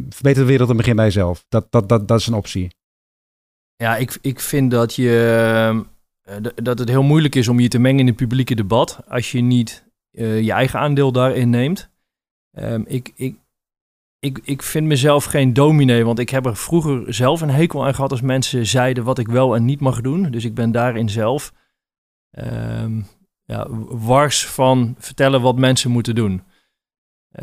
[0.10, 1.46] verbeter de wereld en begin bij jezelf.
[1.48, 2.76] Dat, dat, dat, dat is een optie.
[3.76, 5.86] Ja, ik, ik vind dat, je,
[6.56, 9.42] dat het heel moeilijk is om je te mengen in het publieke debat als je
[9.42, 11.90] niet uh, je eigen aandeel daarin neemt.
[12.52, 13.40] Um, ik, ik,
[14.20, 17.96] ik, ik vind mezelf geen dominee, want ik heb er vroeger zelf een hekel aan
[17.96, 20.32] gehad als mensen zeiden wat ik wel en niet mag doen.
[20.32, 21.54] Dus ik ben daarin zelf
[22.32, 23.06] um,
[23.44, 26.44] ja, wars van vertellen wat mensen moeten doen.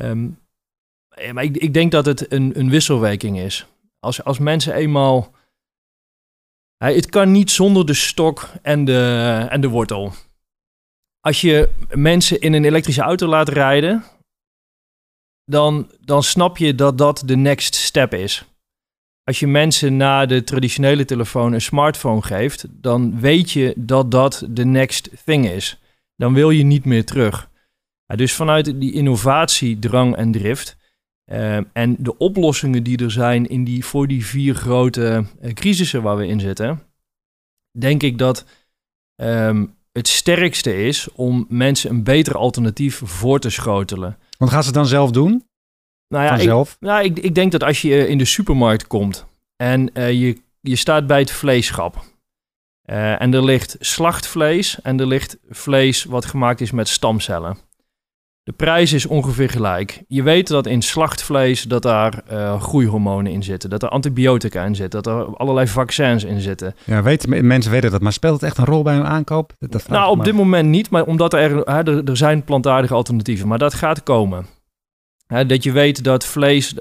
[0.00, 0.38] Um,
[1.32, 3.66] maar ik, ik denk dat het een, een wisselwerking is.
[3.98, 5.33] Als, als mensen eenmaal.
[6.76, 10.12] Het kan niet zonder de stok en de, en de wortel.
[11.20, 14.04] Als je mensen in een elektrische auto laat rijden,
[15.44, 18.44] dan, dan snap je dat dat de next step is.
[19.22, 24.46] Als je mensen na de traditionele telefoon een smartphone geeft, dan weet je dat dat
[24.48, 25.78] de next thing is.
[26.16, 27.50] Dan wil je niet meer terug.
[28.06, 30.76] Dus vanuit die innovatie, drang en drift.
[31.32, 36.02] Uh, en de oplossingen die er zijn in die, voor die vier grote uh, crisissen
[36.02, 36.82] waar we in zitten,
[37.78, 38.44] denk ik dat
[39.22, 44.18] um, het sterkste is om mensen een beter alternatief voor te schotelen.
[44.38, 45.46] Want gaan ze het dan zelf doen?
[46.08, 49.90] Nou ja, ik, nou, ik, ik denk dat als je in de supermarkt komt en
[49.98, 52.04] uh, je, je staat bij het vleesschap.
[52.90, 57.58] Uh, en er ligt slachtvlees en er ligt vlees wat gemaakt is met stamcellen.
[58.44, 60.02] De prijs is ongeveer gelijk.
[60.08, 64.74] Je weet dat in slachtvlees dat daar uh, groeihormonen in zitten, dat er antibiotica in
[64.74, 66.74] zitten, dat er allerlei vaccins in zitten.
[66.84, 69.52] Ja, weten, mensen weten dat, maar speelt het echt een rol bij een aankoop?
[69.58, 73.58] Dat nou, op dit moment niet, maar omdat er, er, er zijn plantaardige alternatieven, maar
[73.58, 74.46] dat gaat komen.
[75.26, 76.74] Hè, dat je weet dat vlees,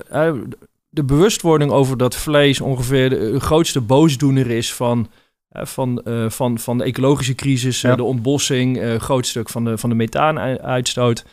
[0.90, 5.08] de bewustwording over dat vlees ongeveer de grootste boosdoener is van,
[5.50, 7.96] van, uh, van, van de ecologische crisis, ja.
[7.96, 11.26] de ontbossing, uh, groot stuk van de, van de methaanuitstoot.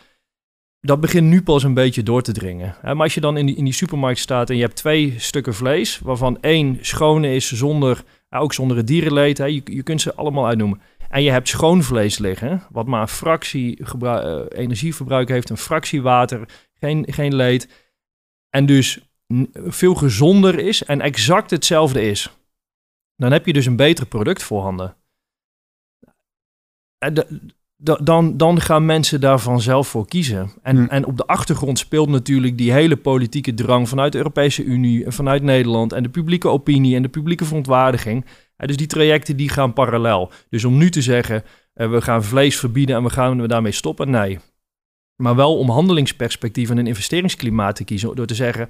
[0.81, 2.75] Dat begint nu pas een beetje door te dringen.
[2.81, 5.53] Maar als je dan in die, in die supermarkt staat en je hebt twee stukken
[5.53, 10.47] vlees, waarvan één schone is zonder, ook zonder het dierenleed, je, je kunt ze allemaal
[10.47, 10.81] uitnoemen.
[11.09, 16.01] En je hebt schoon vlees liggen, wat maar een fractie uh, energieverbruik heeft, een fractie
[16.01, 17.89] water, geen, geen leed.
[18.49, 19.11] En dus
[19.53, 22.29] veel gezonder is en exact hetzelfde is.
[23.15, 24.95] Dan heb je dus een beter product voorhanden.
[27.83, 30.51] Dan, dan gaan mensen daar vanzelf voor kiezen.
[30.61, 30.87] En, Hmm.
[30.87, 35.13] en op de achtergrond speelt natuurlijk die hele politieke drang vanuit de Europese Unie en
[35.13, 38.25] vanuit Nederland en de publieke opinie en de publieke verontwaardiging.
[38.57, 40.31] En dus die trajecten die gaan parallel.
[40.49, 41.43] Dus om nu te zeggen,
[41.75, 44.39] uh, we gaan vlees verbieden en we gaan we daarmee stoppen, nee.
[45.15, 48.69] Maar wel om handelingsperspectief en een investeringsklimaat te kiezen door te zeggen,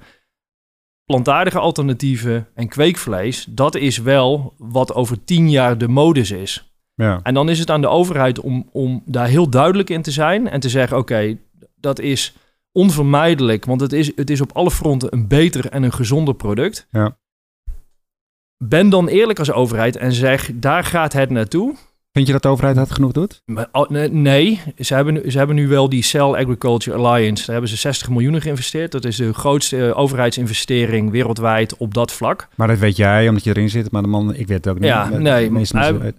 [1.04, 6.71] plantaardige alternatieven en kweekvlees, dat is wel wat over tien jaar de modus is.
[6.94, 7.20] Ja.
[7.22, 10.48] En dan is het aan de overheid om, om daar heel duidelijk in te zijn
[10.48, 11.38] en te zeggen: oké, okay,
[11.76, 12.36] dat is
[12.72, 16.86] onvermijdelijk, want het is, het is op alle fronten een beter en een gezonder product.
[16.90, 17.16] Ja.
[18.64, 21.74] Ben dan eerlijk als overheid en zeg: daar gaat het naartoe.
[22.12, 23.42] Vind je dat de overheid dat genoeg doet?
[23.72, 27.42] Oh, nee, ze hebben, ze hebben nu wel die Cell Agriculture Alliance.
[27.44, 28.92] Daar hebben ze 60 miljoen geïnvesteerd.
[28.92, 32.48] Dat is de grootste uh, overheidsinvestering wereldwijd op dat vlak.
[32.54, 33.90] Maar dat weet jij, omdat je erin zit.
[33.90, 34.84] Maar de man, ik weet het ook niet.
[34.84, 35.50] Ja, nee.
[35.50, 36.12] Maar,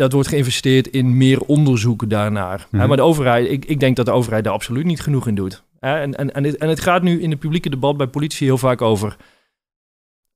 [0.00, 2.56] dat wordt geïnvesteerd in meer onderzoeken daarnaar.
[2.56, 2.66] Mhm.
[2.70, 2.88] Mm -hmm.
[2.88, 5.62] Maar de overheid, ik, ik denk dat de overheid daar absoluut niet genoeg in doet.
[5.78, 8.58] En, en, en, het, en het gaat nu in het publieke debat bij politie heel
[8.58, 9.16] vaak over...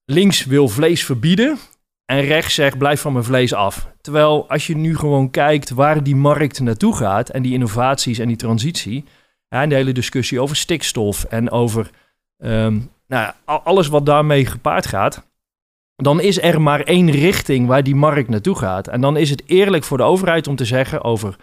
[0.05, 1.59] links wil vlees verbieden
[2.05, 3.88] en rechts zegt blijf van mijn vlees af.
[4.00, 7.29] Terwijl als je nu gewoon kijkt waar die markt naartoe gaat...
[7.29, 9.05] en die innovaties en die transitie...
[9.48, 11.90] en de hele discussie over stikstof en over
[12.38, 15.22] um, nou, alles wat daarmee gepaard gaat
[15.96, 18.88] dan is er maar één richting waar die markt naartoe gaat.
[18.88, 21.37] En dan is het eerlijk voor de overheid om te zeggen: over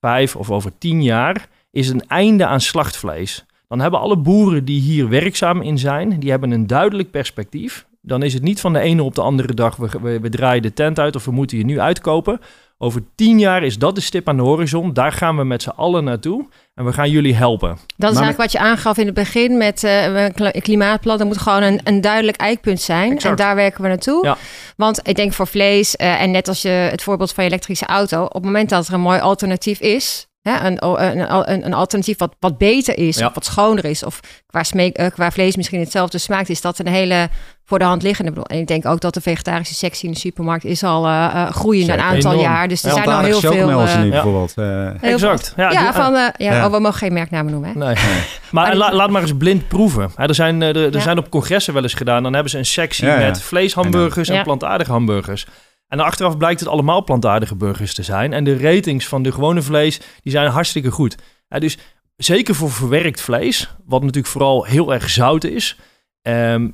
[0.00, 3.46] vijf of over tien jaar is een einde aan slachtvlees.
[3.68, 7.86] Dan hebben alle boeren die hier werkzaam in zijn, die hebben een duidelijk perspectief.
[8.00, 10.98] Dan is het niet van de ene op de andere dag, we, draaien de tent
[10.98, 12.40] uit of we moeten je nu uitkopen.
[12.84, 14.92] Over tien jaar is dat de stip aan de horizon.
[14.92, 16.48] Daar gaan we met z'n allen naartoe.
[16.74, 17.68] En we gaan jullie helpen.
[17.96, 21.20] Dat is eigenlijk wat je aangaf in het begin met uh, een klimaatplan.
[21.20, 23.12] Er moet gewoon een, een duidelijk eikpunt zijn.
[23.12, 23.24] Exact.
[23.24, 24.24] En daar werken we naartoe.
[24.24, 24.36] Ja.
[24.76, 27.86] Want ik denk voor vlees, uh, en net als je het voorbeeld van je elektrische
[27.86, 28.24] auto.
[28.24, 32.18] Op het moment dat er een mooi alternatief is, hè, een, een, een, een alternatief
[32.18, 33.26] wat, wat beter is, Ja.
[33.26, 36.78] of wat schoner is, of qua, smeek, eh, qua vlees misschien hetzelfde smaakt, is dat
[36.78, 37.28] een hele
[37.66, 38.42] voor de hand liggende.
[38.46, 41.50] En ik denk ook dat de vegetarische sectie in de supermarkt is al eh eh,
[41.50, 42.46] groeiende een aantal Enorm.
[42.46, 42.68] jaar.
[42.68, 43.52] Dus er Ja, zijn al heel veel.
[43.80, 44.10] eh, nu ja.
[44.10, 44.52] bijvoorbeeld.
[44.56, 44.64] eh,
[45.00, 45.52] heel Exact.
[45.56, 46.66] Ja, Ja, van, ja, Ja.
[46.66, 47.70] Oh, we mogen geen merknamen noemen.
[47.70, 47.78] Hè?
[47.78, 47.94] Nee.
[47.94, 50.10] Maar Maar die- la- laat maar eens blind proeven.
[50.14, 51.00] Hè, er zijn, er, er Ja.
[51.00, 52.22] zijn op congressen wel eens gedaan.
[52.22, 53.26] Dan hebben ze een sectie Ja, ja.
[53.26, 54.42] met vleeshamburgers en Ja.
[54.42, 55.46] plantaardige hamburgers.
[55.94, 58.32] En achteraf blijkt het allemaal plantaardige burgers te zijn.
[58.32, 61.16] En de ratings van de gewone vlees, die zijn hartstikke goed.
[61.48, 61.78] Dus
[62.16, 65.78] zeker voor verwerkt vlees, wat natuurlijk vooral heel erg zout is.
[66.22, 66.68] ehm,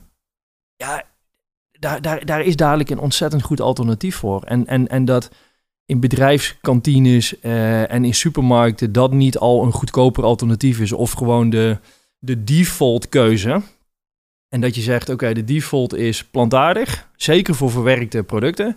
[0.76, 1.02] ja,
[1.78, 4.42] daar, daar, daar is dadelijk een ontzettend goed alternatief voor.
[4.42, 5.30] En, en, en dat
[5.86, 10.92] in bedrijfskantines eh, en in supermarkten dat niet al een goedkoper alternatief is.
[10.92, 11.78] Of gewoon de,
[12.18, 13.62] de default keuze.
[14.48, 17.08] En dat je zegt, oké, de default is plantaardig.
[17.16, 18.76] Zeker voor verwerkte producten.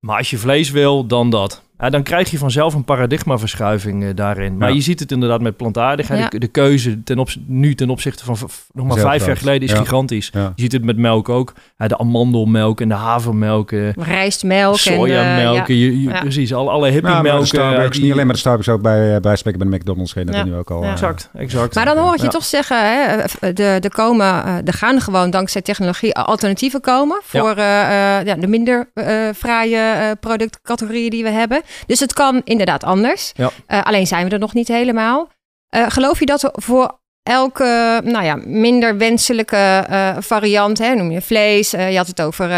[0.00, 1.62] Maar als je vlees wil, dan dat.
[1.78, 4.56] Ja, dan krijg je vanzelf een paradigmaverschuiving eh, daarin.
[4.56, 4.74] Maar Ja.
[4.74, 6.08] je ziet het inderdaad met plantaardig.
[6.08, 6.16] hè.
[6.18, 6.28] Ja.
[6.28, 8.36] De, de keuze ten op, nu ten opzichte van
[8.72, 9.78] nog maar vijf jaar geleden is Ja.
[9.78, 10.30] gigantisch.
[10.32, 10.52] ja.
[10.54, 11.52] Je ziet het met melk ook.
[11.78, 13.72] Ja, de amandelmelk en de havermelk.
[13.72, 14.78] eh, Rijstmelk.
[14.84, 15.56] en, eh, sojamelk.
[15.66, 15.74] ja.
[15.74, 16.20] je, je- Ja.
[16.20, 17.46] Precies, alle, alle Ja, hippie maar de melk.
[17.46, 20.12] Starbucks, niet alleen maar de Starbucks, ook bij, eh, bij de McDonald's.
[20.12, 20.82] Geen dat nu ook al.
[20.84, 20.90] Ja.
[20.90, 21.74] Exact, exact.
[21.74, 22.76] Maar dan hoor ik je toch zeggen,
[23.10, 23.16] hè,
[23.52, 28.34] de, de komen, eh, er gaan gewoon dankzij technologie alternatieven komen voor eh, eh, ja,
[28.34, 31.60] de minder eh fraaie eh, productcategorieën die we hebben.
[31.86, 33.32] Dus het kan inderdaad anders.
[33.34, 33.50] Ja.
[33.66, 35.30] Eh, alleen zijn we er nog niet helemaal.
[35.68, 41.22] Eh, geloof je dat voor elke nou ja, minder wenselijke eh, variant, hè, noem je
[41.22, 42.48] vlees, je had het over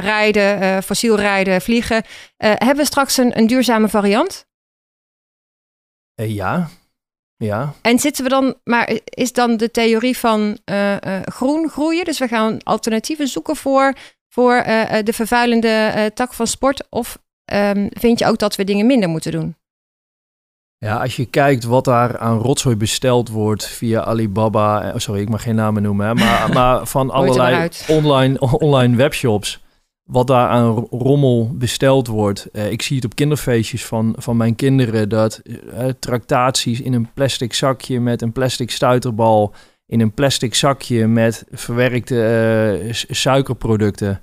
[0.00, 2.04] rijden, fossiel rijden, vliegen.
[2.36, 4.46] Hebben we straks een, een duurzame variant?
[6.14, 6.68] Ja,
[7.36, 7.72] ja.
[7.82, 10.58] En zitten we dan, maar is dan de theorie van
[11.24, 12.04] groen groeien?
[12.04, 13.94] Dus we gaan alternatieven zoeken voor,
[14.28, 14.62] voor
[15.04, 16.86] de vervuilende tak van sport?
[16.90, 17.18] Of
[17.52, 19.54] ehm, vind je ook dat we dingen minder moeten doen?
[20.78, 24.82] Ja, als je kijkt wat daar aan rotzooi besteld wordt via Alibaba.
[24.82, 26.06] eh, Sorry, ik mag geen namen noemen.
[26.06, 28.38] Hè, maar, maar van er allerlei online,
[28.68, 29.60] online webshops.
[30.02, 32.50] Wat daar aan ro- rommel besteld wordt.
[32.50, 35.08] Eh, ik zie het op kinderfeestjes van, van mijn kinderen.
[35.08, 39.54] Dat eh, tractaties in een plastic zakje met een plastic stuiterbal.
[39.86, 44.20] In een plastic zakje met verwerkte suikerproducten.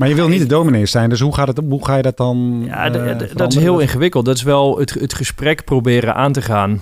[0.00, 2.16] Maar je wil niet de dominee zijn, dus hoe, gaat het, hoe ga je dat
[2.16, 4.24] dan Ja, eh, dat is heel ingewikkeld.
[4.24, 6.80] Dat is wel het, het gesprek proberen aan te gaan.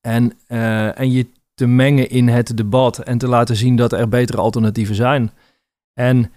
[0.00, 4.08] En, eh, en je te mengen in het debat en te laten zien dat er
[4.08, 5.30] betere alternatieven zijn.
[5.94, 6.32] En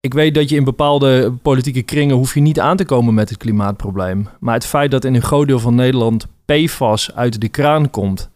[0.00, 3.28] ik weet dat je in bepaalde politieke kringen hoef je niet aan te komen met
[3.28, 4.28] het klimaatprobleem.
[4.40, 8.30] Maar het feit dat in een groot deel van Nederland PFAS uit de kraan komt,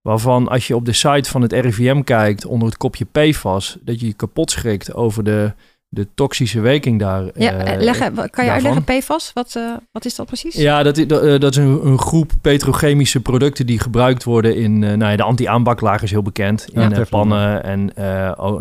[0.00, 4.00] waarvan als je op de site van het RIVM kijkt onder het kopje PFAS, dat
[4.00, 5.52] je je kapot schrikt over de,
[5.94, 7.22] de toxische werking daar.
[7.34, 8.52] Ja, eh, eh, leggen, kan je daarvan.
[8.72, 9.30] uitleggen, PFAS?
[9.32, 10.54] Wat, eh, wat is dat precies?
[10.54, 14.82] ja, dat, i- dat, dat is een, een groep petrochemische producten die gebruikt worden in...
[14.84, 16.68] eh, nou ja, de anti-aanbaklaag is heel bekend.
[16.72, 17.92] Ja, in pannen en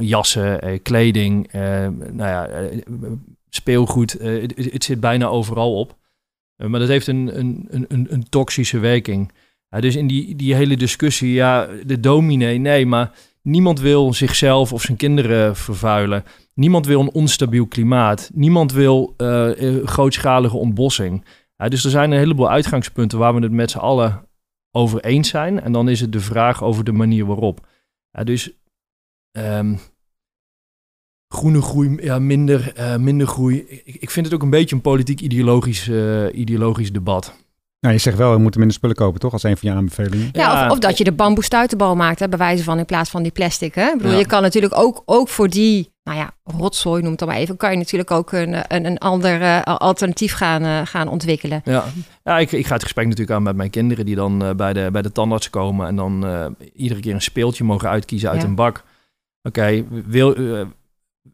[0.06, 1.62] jassen, eh, kleding, eh,
[2.12, 2.50] nou ja,
[3.50, 4.12] speelgoed.
[4.22, 5.96] het, het zit bijna overal op.
[6.68, 9.32] Maar dat heeft een, een, een, een, toxische werking.
[9.80, 14.82] Dus in die, die hele discussie, ja, de dominee, nee, maar niemand wil zichzelf of
[14.82, 16.24] zijn kinderen vervuilen.
[16.54, 18.30] Niemand wil een onstabiel klimaat.
[18.34, 21.26] Niemand wil eh, eh, grootschalige ontbossing.
[21.56, 24.28] Ja, dus er zijn een heleboel uitgangspunten waar we het met z'n allen
[24.72, 25.62] over eens zijn.
[25.62, 27.68] En dan is het de vraag over de manier waarop.
[28.12, 28.52] Ja, dus
[29.32, 29.76] ehm,
[31.34, 33.66] groene groei, ja, minder, eh, minder groei.
[33.84, 37.40] Ik, ik vind het ook een beetje een politiek-ideologisch eh, ideologisch debat.
[37.80, 39.34] Nou, je zegt wel, we moeten minder spullen kopen, toch?
[39.34, 40.30] Als een van je aanbevelingen.
[40.32, 40.66] Ja.
[40.66, 43.24] Of, of dat je de bamboe stuiterbal maakt, hè, bij wijze van in plaats van
[43.24, 43.76] die plastic.
[43.76, 43.88] Hè?
[43.88, 44.18] Ik bedoel, Ja.
[44.18, 47.58] je kan natuurlijk ook, ook voor die, nou ja, rotzooi noem het dan maar even,
[47.58, 51.62] kan je natuurlijk ook een, een, een ander eh, alternatief gaan, eh, gaan ontwikkelen.
[51.66, 51.86] Ja,
[52.24, 54.74] ja ik, ik ga het gesprek natuurlijk aan met mijn kinderen die dan eh, bij,
[54.74, 56.26] de, bij de tandarts komen en dan
[56.74, 58.48] iedere keer een speeltje mogen uitkiezen uit Ja.
[58.48, 58.84] een bak.
[59.44, 60.36] Oké, wil,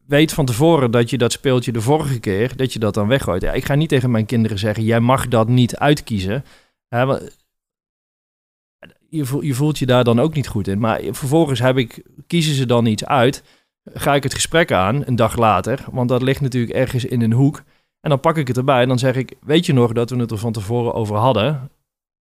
[0.06, 3.42] weet van tevoren dat je dat speeltje de vorige keer, dat je dat dan weggooit.
[3.42, 6.44] Ja, ik ga niet tegen mijn kinderen zeggen, jij mag dat niet uitkiezen.
[6.88, 7.36] Hè, want
[9.12, 10.80] voelt, je voelt je daar dan ook niet goed in.
[10.80, 13.44] Maar vervolgens heb ik, kiezen ze dan iets uit,
[13.94, 17.34] ga ik het gesprek aan een dag later, want dat ligt natuurlijk ergens in een
[17.34, 17.64] hoek.
[18.02, 20.16] En dan pak ik het erbij en dan zeg ik, weet je nog dat we
[20.20, 21.70] het er van tevoren over hadden?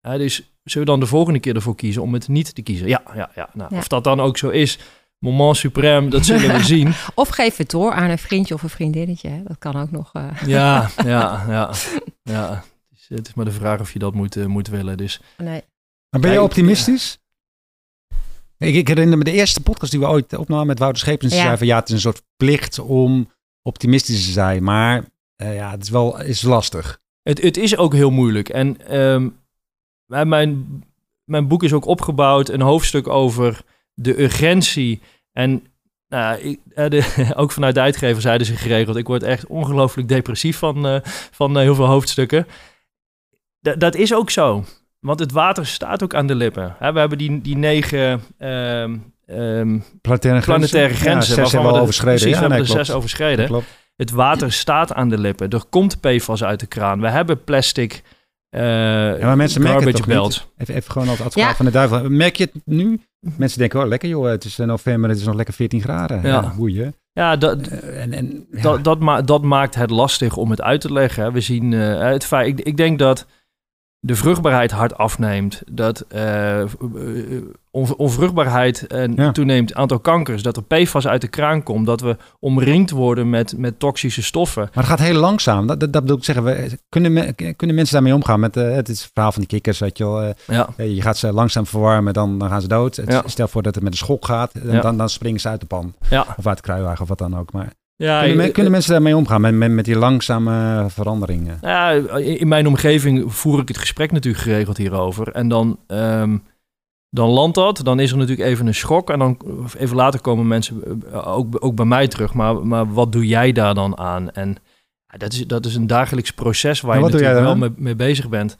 [0.01, 2.87] Dus zullen we dan de volgende keer ervoor kiezen om het niet te kiezen?
[2.87, 3.49] Ja, ja, ja.
[3.53, 3.79] Nou, Ja.
[3.79, 4.79] Of dat dan ook zo is,
[5.19, 6.93] moment suprême, dat zullen we zien.
[7.15, 9.29] Of geef het door aan een vriendje of een vriendinnetje.
[9.29, 9.43] Hè?
[9.43, 10.09] Dat kan ook nog.
[10.13, 10.27] eh.
[10.45, 11.71] Ja, ja, ja.
[12.33, 12.49] ja.
[12.89, 14.97] Het, is, het is maar de vraag of je dat moet, eh, moet willen.
[14.97, 15.61] Dus Nee.
[16.09, 17.17] Maar ben je optimistisch?
[18.57, 21.31] Ik, ik herinner me de eerste podcast die we ooit opnamen met Wouter Schepens.
[21.31, 21.45] Die Ja.
[21.45, 24.63] zei van ja, het is een soort plicht om optimistisch te zijn.
[24.63, 26.99] Maar eh, ja, het is wel is lastig.
[27.21, 28.49] het, het is ook heel moeilijk.
[28.49, 29.29] En ehm,
[30.27, 30.83] mijn,
[31.23, 33.61] mijn boek is ook opgebouwd, een hoofdstuk over
[33.93, 35.01] de urgentie.
[35.31, 35.63] En
[36.07, 40.57] nou, ik, de, ook vanuit de uitgever zeiden ze geregeld, ik word echt ongelooflijk depressief
[40.57, 42.47] van, van heel veel hoofdstukken.
[43.61, 44.63] D dat is ook zo.
[44.99, 46.75] Want het water staat ook aan de lippen.
[46.79, 51.35] we hebben die, die negen um, um, planetaire, planetaire grenzen.
[51.35, 52.19] Ja, zes hebben we overschreden.
[52.19, 53.63] Precies, ja, we hebben zes overschreden.
[53.95, 55.49] Het water staat aan de lippen.
[55.49, 57.01] Er komt PFAS uit de kraan.
[57.01, 58.03] We hebben plastic
[58.51, 60.47] uh, ja, maar mensen merken het toch niet.
[60.57, 62.09] Even, even gewoon als advocaat van de duivel.
[62.09, 63.01] Merk je het nu?
[63.37, 66.21] Mensen denken, oh lekker joh, het is november, het is nog lekker 14 graden.
[66.21, 66.95] Ja, ja boeien.
[67.11, 68.61] Ja, dat, uh, en, en, ja.
[68.61, 71.33] Dat, dat, ma dat, maakt het lastig om het uit te leggen.
[71.33, 73.25] We zien uh, het feit, ik, ik denk dat
[73.99, 76.63] de vruchtbaarheid hard afneemt, dat uh,
[77.97, 79.31] onvruchtbaarheid en ja.
[79.31, 83.57] toeneemt, aantal kankers, dat er PFAS uit de kraan komt, dat we omringd worden met,
[83.57, 84.61] met toxische stoffen.
[84.61, 85.67] Maar het gaat heel langzaam.
[85.67, 86.43] Dat, dat, dat bedoel ik zeggen.
[86.43, 88.39] We, kunnen, me, kunnen mensen daarmee omgaan?
[88.39, 90.23] Met, uh, het is het verhaal van die kikkers, weet je wel.
[90.23, 90.69] Uh, ja.
[90.77, 92.95] Je gaat ze langzaam verwarmen, dan, dan gaan ze dood.
[92.95, 95.65] Het, Stel voor dat het met een schok gaat, dan, dan springen ze uit de
[95.65, 95.93] pan.
[96.37, 97.51] Of uit de kruiwagen of wat dan ook.
[97.51, 101.57] Maar ja, kunnen, kunnen, mensen daarmee omgaan, met, met, met die langzame veranderingen?
[101.61, 105.31] Ja, in mijn omgeving voer ik het gesprek natuurlijk geregeld hierover.
[105.31, 106.43] En dan, um,
[107.09, 109.09] dan landt dat, dan is er natuurlijk even een schok.
[109.09, 109.37] En dan
[109.77, 112.33] even later komen mensen eh, ook, ook bij mij terug.
[112.33, 114.31] Maar, maar wat doe jij daar dan aan?
[114.31, 114.55] En
[115.07, 118.29] ja, dat, is, dat is een dagelijks proces waar je natuurlijk wel mee, mee, bezig
[118.29, 118.57] bent.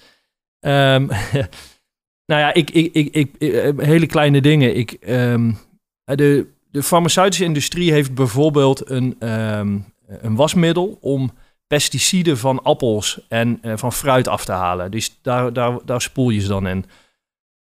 [0.60, 1.08] Um,
[2.32, 4.76] nou ja, ik, ik, ik, ik, eh, hele kleine dingen.
[4.76, 5.58] Ik, um,
[6.04, 11.32] de de farmaceutische industrie heeft bijvoorbeeld een, um, een wasmiddel om
[11.68, 14.92] pesticiden van appels en uh, van fruit af te halen.
[14.92, 16.86] Dus daar, daar, daar spoel je ze dan in.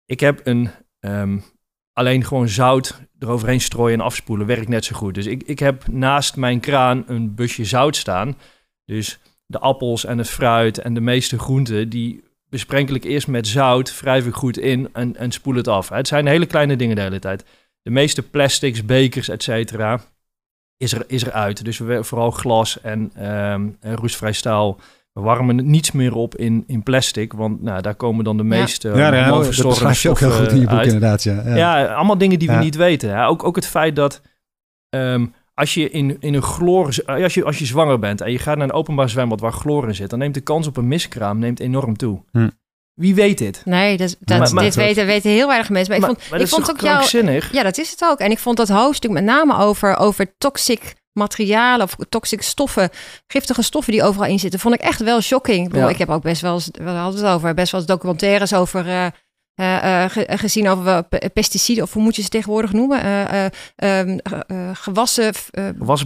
[0.07, 0.71] Ik heb een
[1.01, 1.45] um,
[1.93, 5.15] alleen gewoon zout eroverheen strooien en afspoelen werkt net zo goed.
[5.15, 8.37] Dus ik, ik heb naast mijn kraan een busje zout staan.
[8.85, 13.47] Dus de appels en het fruit en de meeste groenten, die besprenkel ik eerst met
[13.47, 15.89] zout, wrijf ik goed in en, en spoel het af.
[15.89, 17.45] Het zijn hele kleine dingen de hele tijd
[17.83, 20.01] de meeste plastics, bekers, et cetera,
[20.77, 21.65] is er, is er uit.
[21.65, 24.79] Dus we vooral glas en, um, roestvrij staal.
[25.13, 28.43] We warmen het niets meer op in, in plastic, want nou, daar komen dan de
[28.43, 28.97] meeste ja.
[28.97, 31.23] ja, ja, dat beschrijf je ook heel goed in je boek inderdaad.
[31.23, 31.57] Ja, ja.
[31.57, 33.11] ja, allemaal dingen die we niet weten.
[33.11, 33.27] Hè.
[33.27, 34.23] Ook, ook het feit dat
[34.95, 38.39] um, als je in, in een chloor, als je, als je zwanger bent en je
[38.39, 40.89] gaat naar een openbaar zwembad waar chloor in zit, dan neemt de kans op een
[40.89, 42.23] miskraam neemt enorm toe.
[42.31, 42.49] Hm.
[43.01, 43.63] Wie weet dit?
[43.65, 46.01] Nee, dat, dat, dit weten, weten heel weinig mensen.
[46.01, 47.41] Maar, ik vond, ik vond ook jouw.
[47.53, 48.19] Ja, dat is het ook.
[48.19, 52.91] En ik vond dat hoofdstuk met name over, over toxic materialen of toxic stoffen,
[53.27, 55.67] giftige stoffen die overal in zitten, vond ik echt wel shocking.
[55.67, 57.91] Ik, bedoel, ik heb ook best wel eens, we hadden het over, best wel eens
[57.91, 59.07] documentaires over uh,
[60.27, 63.01] gezien over pesticiden, of hoe moet je ze tegenwoordig noemen?
[63.05, 65.33] Uh, gewassen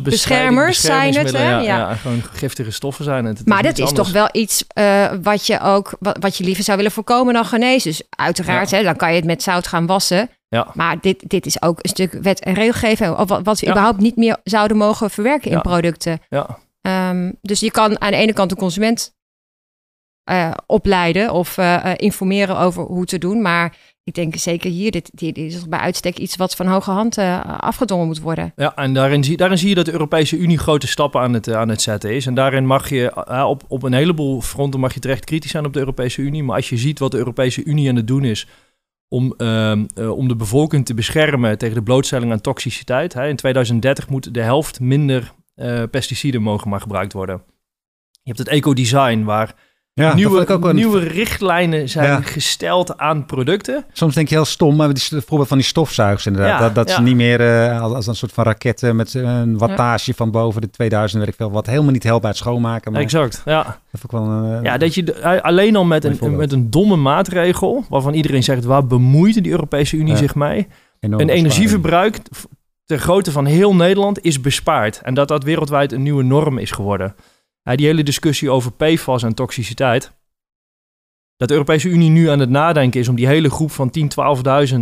[0.02, 1.32] beschermers zijn het.
[1.32, 1.50] Hè?
[1.50, 1.94] Ja, ja.
[1.94, 3.38] gewoon giftige stoffen zijn het.
[3.38, 4.64] het maar dat is toch wel iets
[5.22, 7.90] wat je ook, wat, wat, je liever zou willen voorkomen dan genezen.
[7.90, 10.30] Dus uiteraard, hè, dan kan je het met zout gaan wassen.
[10.48, 10.66] Ja.
[10.74, 14.00] Maar dit, dit is ook een stuk wet en regelgeving, of wat, wat we überhaupt
[14.00, 16.20] niet meer zouden mogen verwerken in producten.
[16.28, 16.58] Ja.
[17.10, 19.14] Um, dus je kan aan de ene kant de consument
[20.30, 23.42] uh, opleiden of uh, informeren over hoe te doen.
[23.42, 27.18] Maar ik denk zeker hier, dit, dit is bij uitstek iets wat van hoge hand
[27.58, 28.52] afgedwongen moet worden.
[28.56, 31.52] Ja, en daarin zie, daarin zie je dat de Europese Unie grote stappen aan het,
[31.52, 32.26] aan het zetten is.
[32.26, 35.72] En daarin mag je op, op een heleboel fronten mag je terecht kritisch zijn op
[35.72, 36.42] de Europese Unie.
[36.42, 38.48] Maar als je ziet wat de Europese Unie aan het doen is
[39.08, 39.34] om,
[39.96, 43.12] om de bevolking te beschermen tegen de blootstelling aan toxiciteit.
[43.12, 43.28] Hè.
[43.28, 45.32] In 2030 moet de helft minder
[45.90, 47.42] pesticiden mogen maar gebruikt worden.
[48.10, 49.54] Je hebt het ecodesign waar
[49.94, 53.84] ja, nieuwe, nieuwe richtlijnen zijn gesteld aan producten.
[53.92, 56.60] Soms denk je heel stom, maar het voorbeeld van die stofzuigers inderdaad.
[56.60, 60.30] dat dat ze niet meer uh, als een soort van raketten met een wattage van
[60.30, 62.92] boven de 2000, weet ik veel, wat helemaal niet helpt bij het schoonmaken.
[62.92, 63.80] Maar exact, ja.
[63.90, 68.14] Dat wel een, ja, dat je alleen al met een, met een domme maatregel, waarvan
[68.14, 70.66] iedereen zegt, waar bemoeit de Europese Unie zich mee?
[71.00, 72.18] een energieverbruik
[72.84, 75.00] ter grootte van heel Nederland is bespaard.
[75.02, 77.14] En dat dat wereldwijd een nieuwe norm is geworden
[77.72, 80.12] die hele discussie over PFAS en toxiciteit.
[81.36, 84.10] Dat de Europese Unie nu aan het nadenken is om die hele groep van 10,
[84.74, 84.80] 12.000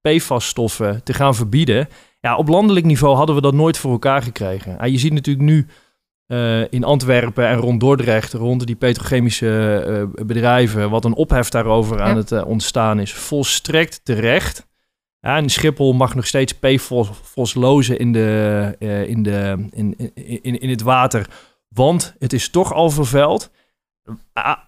[0.00, 1.88] PFAS-stoffen te gaan verbieden.
[2.20, 4.90] Ja, op landelijk niveau hadden we dat nooit voor elkaar gekregen.
[4.90, 5.66] je ziet natuurlijk nu
[6.26, 12.02] uh, in Antwerpen en rond Dordrecht, rond die petrochemische uh, bedrijven, wat een ophef daarover
[12.02, 13.12] aan het uh, ontstaan is.
[13.12, 14.66] Volstrekt terecht.
[15.20, 18.76] Ja, en Schiphol mag nog steeds PFAS lozen in, de,
[19.06, 21.28] in, de, in, in, in het water
[21.74, 23.50] want het is toch al vervuild.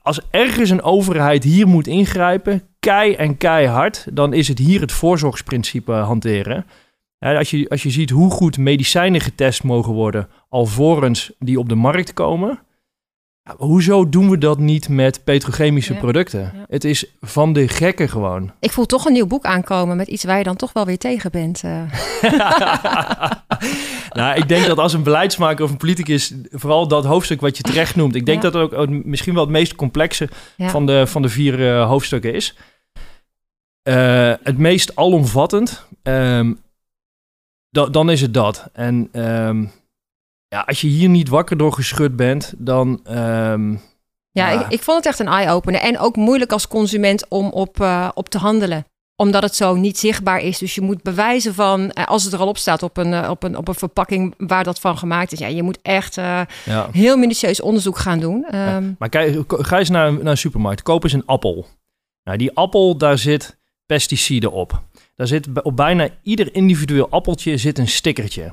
[0.03, 4.93] Als ergens een overheid hier moet ingrijpen, kei en keihard, dan is het hier het
[4.93, 6.67] voorzorgsprincipe hanteren.
[7.19, 11.75] als, je, als je ziet hoe goed medicijnen getest mogen worden alvorens die op de
[11.75, 12.59] markt komen.
[13.57, 15.99] Hoezo doen we dat niet met petrochemische Ja.
[15.99, 16.41] producten?
[16.41, 16.65] Ja.
[16.69, 18.53] Het is van de gekken gewoon.
[18.61, 20.99] Ik voel toch een nieuw boek aankomen met iets waar je dan toch wel weer
[20.99, 21.63] tegen bent.
[21.65, 21.83] eh.
[24.19, 27.63] nou, ik denk dat als een beleidsmaker of een politicus, vooral dat hoofdstuk wat je
[27.63, 28.51] terecht noemt, ik denk Ja.
[28.51, 30.69] dat het ook, misschien wel het meest complexe Ja.
[30.69, 32.57] van, de, van de vier eh, hoofdstukken is.
[33.83, 36.53] Eh, het meest alomvattend, ehm,
[37.71, 38.69] da- dan is het dat.
[38.73, 39.65] En ehm,
[40.57, 43.01] ja, als je hier niet wakker door geschud bent, dan...
[43.05, 43.71] ehm,
[44.31, 44.51] Ja, Ja.
[44.51, 45.81] Ik, ik vond het echt een eye-opener.
[45.81, 48.87] En ook moeilijk als consument om op, eh, op te handelen.
[49.17, 50.59] Omdat het zo niet zichtbaar is.
[50.59, 53.31] Dus je moet bewijzen van, eh, als het er al op staat op een, eh,
[53.31, 55.39] op een, op een verpakking waar dat van gemaakt is.
[55.39, 56.89] Ja, je moet echt ja.
[56.93, 58.45] heel minutieus onderzoek gaan doen.
[58.45, 60.83] Ehm, Maar kijk, ga eens naar, naar een supermarkt.
[60.83, 61.67] Koop eens een appel.
[62.25, 64.83] Nou, die appel, daar zit pesticiden op.
[65.15, 68.53] Daar zit op bijna ieder individueel appeltje zit een stickertje.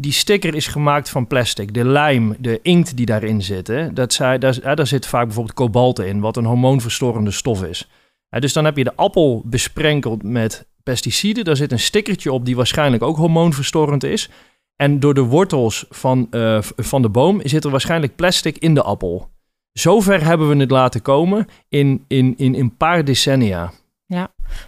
[0.00, 1.74] Die sticker is gemaakt van plastic.
[1.74, 5.98] De lijm, de inkt die daarin zit, hè, dat daar, ja, zit vaak bijvoorbeeld kobalt
[5.98, 7.88] in, wat een hormoonverstorende stof is.
[8.28, 11.44] Ja, dus dan heb je de appel besprenkeld met pesticiden.
[11.44, 14.30] Daar zit een stickertje op die waarschijnlijk ook hormoonverstorend is.
[14.76, 18.82] En door de wortels van, eh, van de boom zit er waarschijnlijk plastic in de
[18.82, 19.30] appel.
[19.72, 23.72] Zover hebben we het laten komen in, in, in een paar decennia.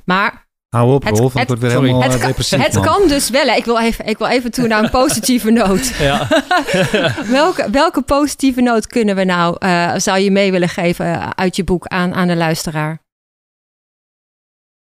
[0.05, 1.87] maar Hou op, Het- Rolf, want het- het wordt weer sorry.
[1.87, 2.83] helemaal het, kan, depressief, het man.
[2.85, 3.47] kan dus wel.
[3.47, 3.55] hè.
[3.57, 5.87] Ik wil even, ik wil even toe naar een positieve noot.
[5.99, 6.29] Ja.
[7.41, 11.57] welke, welke positieve noot kunnen we nou, eh, zou je mee willen geven eh, uit
[11.57, 13.03] je boek aan, aan de luisteraar?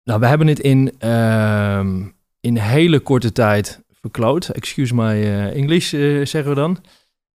[0.03, 2.01] nou, we hebben het in, ehm,
[2.39, 4.47] in hele korte tijd verkloot.
[4.49, 6.83] Excuse my eh, English, eh, zeggen we dan.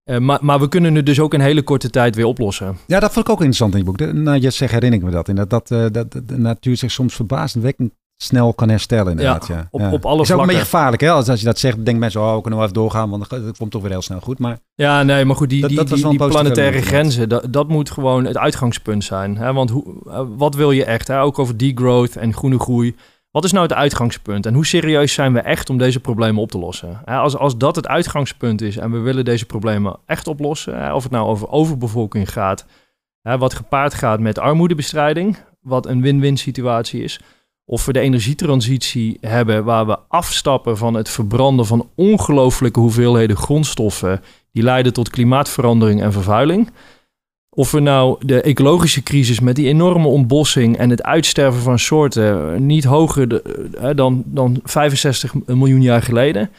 [0.02, 2.76] Eh, maar, maar we kunnen het dus ook in hele korte tijd weer oplossen.
[2.86, 3.98] Ja, dat vond ik ook interessant in je boek.
[3.98, 5.28] De- Nou, je zegt, herinner ik me dat.
[5.28, 7.92] Inderdaad, dat, eh, dat de natuur zich soms verbazendwekkend
[8.22, 9.10] snel kan herstellen.
[9.10, 9.92] Inderdaad, ja, op- ja.
[9.92, 10.64] op alle is ook een beetje vlakken.
[10.64, 11.10] gevaarlijk, hè?
[11.10, 13.56] Als, als je dat zegt, denken mensen, oh, we kunnen wel even doorgaan, want dat
[13.58, 14.38] komt toch weer heel snel goed.
[14.38, 17.90] Maar Ja, nee, maar goed, die, Dat- die, dat die, planetaire grenzen, dat, dat moet
[17.90, 19.36] gewoon het uitgangspunt zijn.
[19.36, 19.52] Hè?
[19.52, 21.08] Want hoe, eh, wat wil je echt?
[21.08, 21.20] Hè?
[21.20, 22.96] Ook over degrowth en groene groei.
[23.30, 24.46] Wat is nou het uitgangspunt?
[24.46, 27.00] En hoe serieus zijn we echt om deze problemen op te lossen?
[27.04, 31.02] Hè, Als, als dat het uitgangspunt is en we willen deze problemen echt oplossen, of
[31.02, 32.66] het nou over overbevolking gaat,
[33.22, 37.20] hè, wat gepaard gaat met armoedebestrijding, wat een win-win situatie is,
[37.72, 44.20] of we de energietransitie hebben waar we afstappen van het verbranden van ongelooflijke hoeveelheden grondstoffen
[44.50, 46.70] die leiden tot klimaatverandering en vervuiling.
[47.50, 52.66] Of we nou de ecologische crisis met die enorme ontbossing en het uitsterven van soorten
[52.66, 56.50] niet hoger eh, dan, dan 65 miljoen jaar geleden.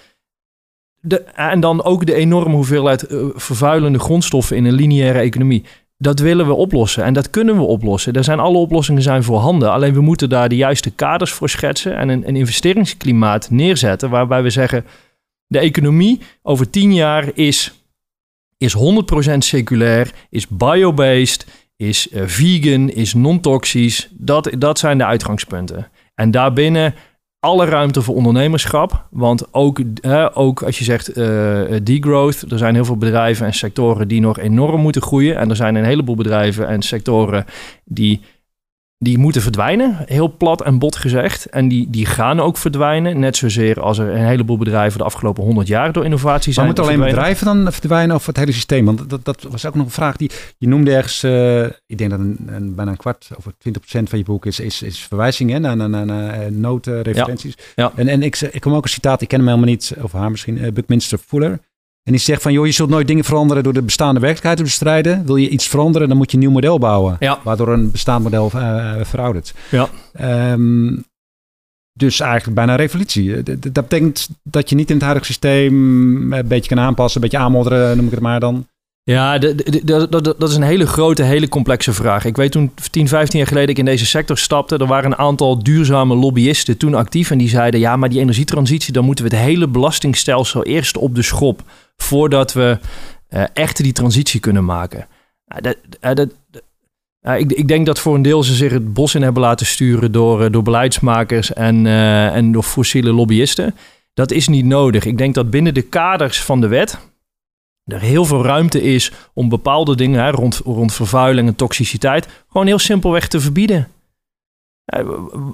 [1.00, 5.64] De, en dan ook de enorme hoeveelheid eh, vervuilende grondstoffen in een lineaire economie.
[6.04, 8.14] Dat willen we oplossen en dat kunnen we oplossen.
[8.14, 9.72] Er zijn alle oplossingen zijn voorhanden.
[9.72, 14.44] Alleen we moeten daar de juiste kaders voor schetsen en een, een investeringsklimaat neerzetten waarbij
[14.44, 14.86] we zeggen
[15.48, 17.84] de economie over 10 jaar is
[18.58, 18.76] is
[19.34, 21.46] 100% circulair, is biobased,
[21.76, 24.10] is eh, vegan, is non-toxisch.
[24.12, 25.88] Dat, dat zijn de uitgangspunten.
[26.16, 26.96] En daarbinnen
[27.44, 29.06] alle ruimte voor ondernemerschap.
[29.10, 33.54] Want ook, hè, ook als je zegt eh, degrowth, er zijn heel veel bedrijven en
[33.54, 35.38] sectoren die nog enorm moeten groeien.
[35.38, 37.46] En er zijn een heleboel bedrijven en sectoren
[37.84, 38.22] die,
[39.04, 41.46] die moeten verdwijnen, heel plat en bot gezegd.
[41.46, 45.44] En die, die gaan ook verdwijnen, net zozeer als er een heleboel bedrijven de afgelopen
[45.44, 48.86] 100 jaar door innovatie Maar zijn moeten alleen bedrijven dan verdwijnen of het hele systeem?
[48.86, 51.24] Want dat, dat was ook nog een vraag die je noemde ergens.
[51.24, 54.60] eh, ik denk dat een, een, bijna een kwart of 20% van je boek is,
[54.60, 57.58] is, is verwijzing hè, naar, naar, naar, naar noodreferenties.
[57.76, 57.92] Ja.
[57.96, 60.32] En, en ik, ik kom ook een citaat, ik ken hem helemaal niet, of haar
[60.32, 61.60] misschien, eh, Buckminster Fuller.
[62.04, 64.64] En die zegt van, joh, je zult nooit dingen veranderen door de bestaande werkelijkheid te
[64.64, 65.26] bestrijden.
[65.26, 67.16] Wil je iets veranderen, dan moet je een nieuw model bouwen.
[67.20, 67.40] Ja.
[67.44, 69.54] Waardoor een bestaand model eh, veroudert.
[69.72, 69.90] Ja.
[70.14, 70.96] Ehm,
[71.94, 73.36] dus eigenlijk bijna een revolutie.
[73.36, 77.30] Eh, Dat betekent dat je niet in het huidige systeem een beetje kan aanpassen, een
[77.30, 78.68] beetje aanmodderen, noem ik het maar dan.
[79.06, 82.26] Ja, dat is een hele grote, hele complexe vraag.
[82.26, 85.18] Ik weet toen 10, 15 jaar geleden ik in deze sector stapte, er waren een
[85.18, 89.36] aantal duurzame lobbyisten toen actief en die zeiden, ja, maar die energietransitie, dan moeten we
[89.36, 91.62] het hele belastingstelsel eerst op de schop
[91.96, 92.80] voordat we
[93.28, 95.08] eh, echt die transitie kunnen maken.
[95.46, 96.30] Ja, dat, ja, dat,
[97.20, 99.66] ja, ik, ik denk dat voor een deel ze zich het bos in hebben laten
[99.66, 103.76] sturen door, eh, door beleidsmakers en, eh, en door fossiele lobbyisten.
[104.14, 105.06] Dat is niet nodig.
[105.06, 106.98] Ik denk dat binnen de kaders van de wet
[107.86, 112.68] er heel veel ruimte is om bepaalde dingen hè, rond, rond vervuiling en toxiciteit gewoon
[112.68, 113.88] heel simpelweg te verbieden.
[114.86, 115.06] Eh,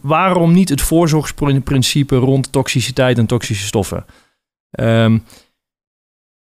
[0.02, 4.06] waarom niet het voorzorgsprincipe rond toxiciteit en toxische stoffen?
[4.72, 5.18] Ehm,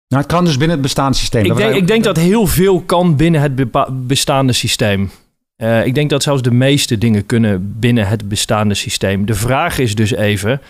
[0.08, 1.46] Nou, het kan dus binnen het bestaande systeem.
[1.46, 3.72] ik, denk, ik denk dat heel veel kan binnen het
[4.08, 5.12] bestaande systeem.
[5.56, 9.26] Eh, ik denk dat zelfs de meeste dingen kunnen binnen het bestaande systeem.
[9.26, 10.62] De vraag is dus even,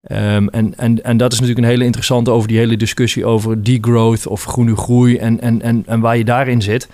[0.00, 3.64] ehm, en, en, en dat is natuurlijk een hele interessante over die hele discussie over
[3.64, 6.88] degrowth of groene groei en, en, en, en waar je daarin zit.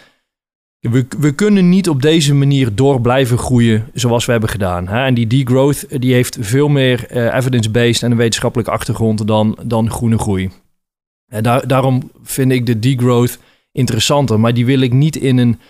[0.81, 4.89] we, we kunnen niet op deze manier door blijven groeien zoals we hebben gedaan.
[4.89, 5.05] Hè?
[5.05, 9.91] En die degrowth die heeft veel meer uh, evidence-based en een wetenschappelijke achtergrond dan, dan
[9.91, 10.51] groene groei.
[11.33, 13.39] En daar, daarom vind ik de degrowth
[13.73, 14.41] interessanter.
[14.41, 15.61] Maar die wil ik niet in een,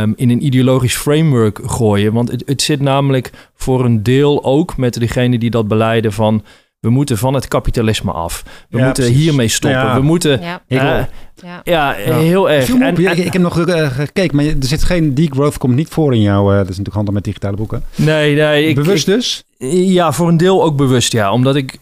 [0.00, 2.12] um, in een ideologisch framework gooien.
[2.12, 6.44] Want het, het zit namelijk voor een deel ook met degene die dat beleiden van...
[6.80, 8.42] We moeten van het kapitalisme af.
[8.68, 9.22] We Ja, moeten precies.
[9.22, 9.80] hiermee stoppen.
[9.80, 9.94] Ja.
[9.94, 10.40] We moeten...
[10.40, 10.62] Ja.
[10.66, 11.04] Eh.
[11.42, 11.60] Ja.
[11.64, 12.68] ja, heel erg.
[12.68, 16.14] En- ik, ik heb nog eh, gekeken, maar er zit geen degrowth, komt niet voor
[16.14, 16.50] in jouw...
[16.50, 17.82] eh, dat is natuurlijk handel met digitale boeken.
[17.94, 18.66] nee, nee.
[18.68, 19.44] Ik, Bewust dus?
[19.72, 21.32] Ja, voor een deel ook bewust, ja.
[21.32, 21.78] Omdat ik,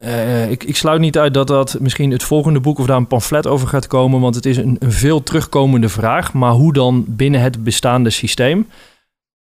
[0.00, 2.96] eh, eh, ik, ik sluit niet uit dat dat misschien het volgende boek of daar
[2.96, 4.20] een pamflet over gaat komen.
[4.20, 6.32] Want het is een, een veel terugkomende vraag.
[6.32, 8.68] Maar hoe dan binnen het bestaande systeem?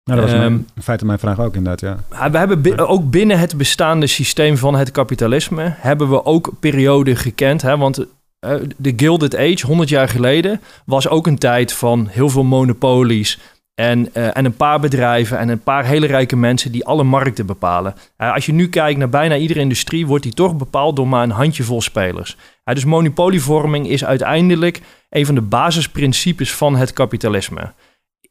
[0.03, 2.17] Nou, dat was Ehm, mijn- in feite mijn vraag ook inderdaad, ja.
[2.17, 5.73] Ah, We hebben bi- ook binnen het bestaande systeem van het kapitalisme...
[5.77, 7.61] hebben we ook perioden gekend.
[7.61, 7.77] Hè?
[7.77, 8.05] Want
[8.39, 10.61] eh, de Gilded Age, 100 jaar geleden...
[10.85, 13.39] was ook een tijd van heel veel monopolies...
[13.76, 17.45] En, eh, en een paar bedrijven en een paar hele rijke mensen die alle markten
[17.45, 17.95] bepalen.
[18.17, 21.30] Als je nu kijkt naar bijna iedere industrie, wordt die toch bepaald door maar een
[21.30, 22.38] handjevol spelers.
[22.63, 27.74] Dus monopolievorming is uiteindelijk een van de basisprincipes van het kapitalisme.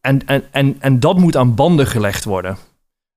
[0.01, 2.57] En, en, en, en dat moet aan banden gelegd worden.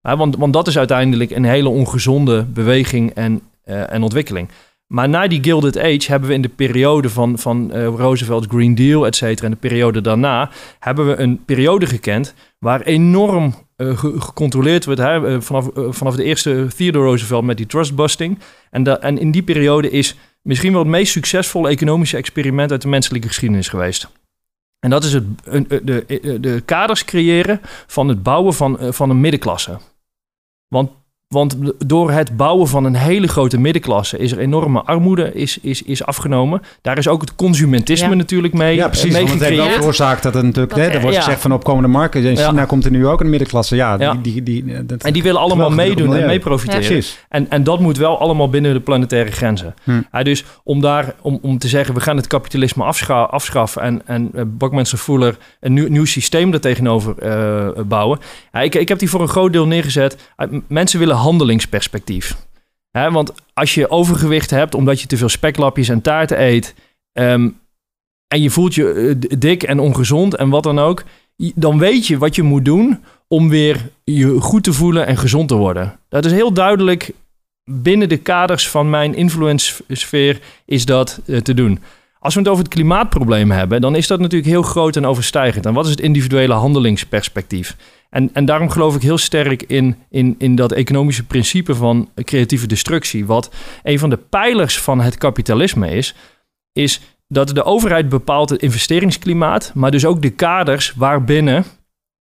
[0.01, 4.49] Want, want dat is uiteindelijk een hele ongezonde beweging en, eh, en ontwikkeling.
[4.95, 8.75] Maar na die Gilded Age hebben we in de periode van, van eh, Roosevelt Green
[8.75, 13.97] Deal, et cetera, en de periode daarna, hebben we een periode gekend waar enorm eh,
[13.97, 14.99] ge- gecontroleerd wordt.
[14.99, 15.27] Hè?
[15.27, 18.39] eh, vanaf, vanaf de eerste Theodore Roosevelt met die trustbusting.
[18.71, 22.87] En, en in die periode is misschien wel het meest succesvolle economische experiment uit de
[22.87, 24.11] menselijke geschiedenis geweest.
[24.79, 25.23] En dat is het,
[25.69, 29.77] de, de, de kaders creëren van het bouwen van, van een middenklasse.
[30.67, 30.91] Want,
[31.35, 31.55] want
[31.85, 36.05] door het bouwen van een hele grote middenklasse is er enorme armoede is, is, is
[36.05, 36.61] afgenomen.
[36.81, 38.15] Daar is ook het consumentisme Ja.
[38.15, 39.11] natuurlijk mee, Ja, precies.
[39.11, 39.75] mee Want het heeft wel gecreëerd.
[39.77, 40.75] veroorzaakt dat het natuurlijk...
[40.75, 41.21] Dat- hè, er wordt ja.
[41.21, 42.23] gezegd van opkomende markten.
[42.23, 42.47] In Ja.
[42.49, 43.75] China komt er nu ook een middenklasse.
[43.75, 44.13] Ja, Ja.
[44.13, 46.85] Die, die, die, eh, dat, En die willen allemaal meedoen en mee profiteren.
[46.85, 47.19] Precies.
[47.29, 49.73] En, en dat moet wel allemaal binnen de planetaire grenzen.
[49.83, 50.01] Hm.
[50.11, 54.01] Ja, dus om, daar, om, om te zeggen, we gaan het kapitalisme afscha- afschaffen en,
[54.05, 58.19] en uh, Bakmensen Fuller een nieuw, nieuw systeem er tegenover eh, bouwen.
[58.53, 60.17] Ja, ik, ik heb die voor een groot deel neergezet.
[60.67, 62.35] Mensen willen handelingsperspectief.
[62.91, 66.75] Want als je overgewicht hebt omdat je te veel speklapjes en taarten eet...
[67.11, 67.49] ehm,
[68.27, 71.03] en je voelt je eh, dik en ongezond en wat dan ook...
[71.55, 75.47] dan weet je wat je moet doen om weer je goed te voelen en gezond
[75.47, 75.99] te worden.
[76.09, 77.13] Dat is heel duidelijk
[77.71, 81.79] binnen de kaders van mijn influence-sfeer is dat eh, te doen.
[82.19, 85.65] Als we het over het klimaatprobleem hebben, dan is dat natuurlijk heel groot en overstijgend.
[85.65, 87.75] En wat is het individuele handelingsperspectief?
[88.09, 92.67] En, en daarom geloof ik heel sterk in, in, in dat economische principe van creatieve
[92.67, 93.25] destructie.
[93.25, 93.53] Wat
[93.83, 96.15] een van de pijlers van het kapitalisme is,
[96.73, 101.65] is dat de overheid bepaalt het investeringsklimaat, maar dus ook de kaders waarbinnen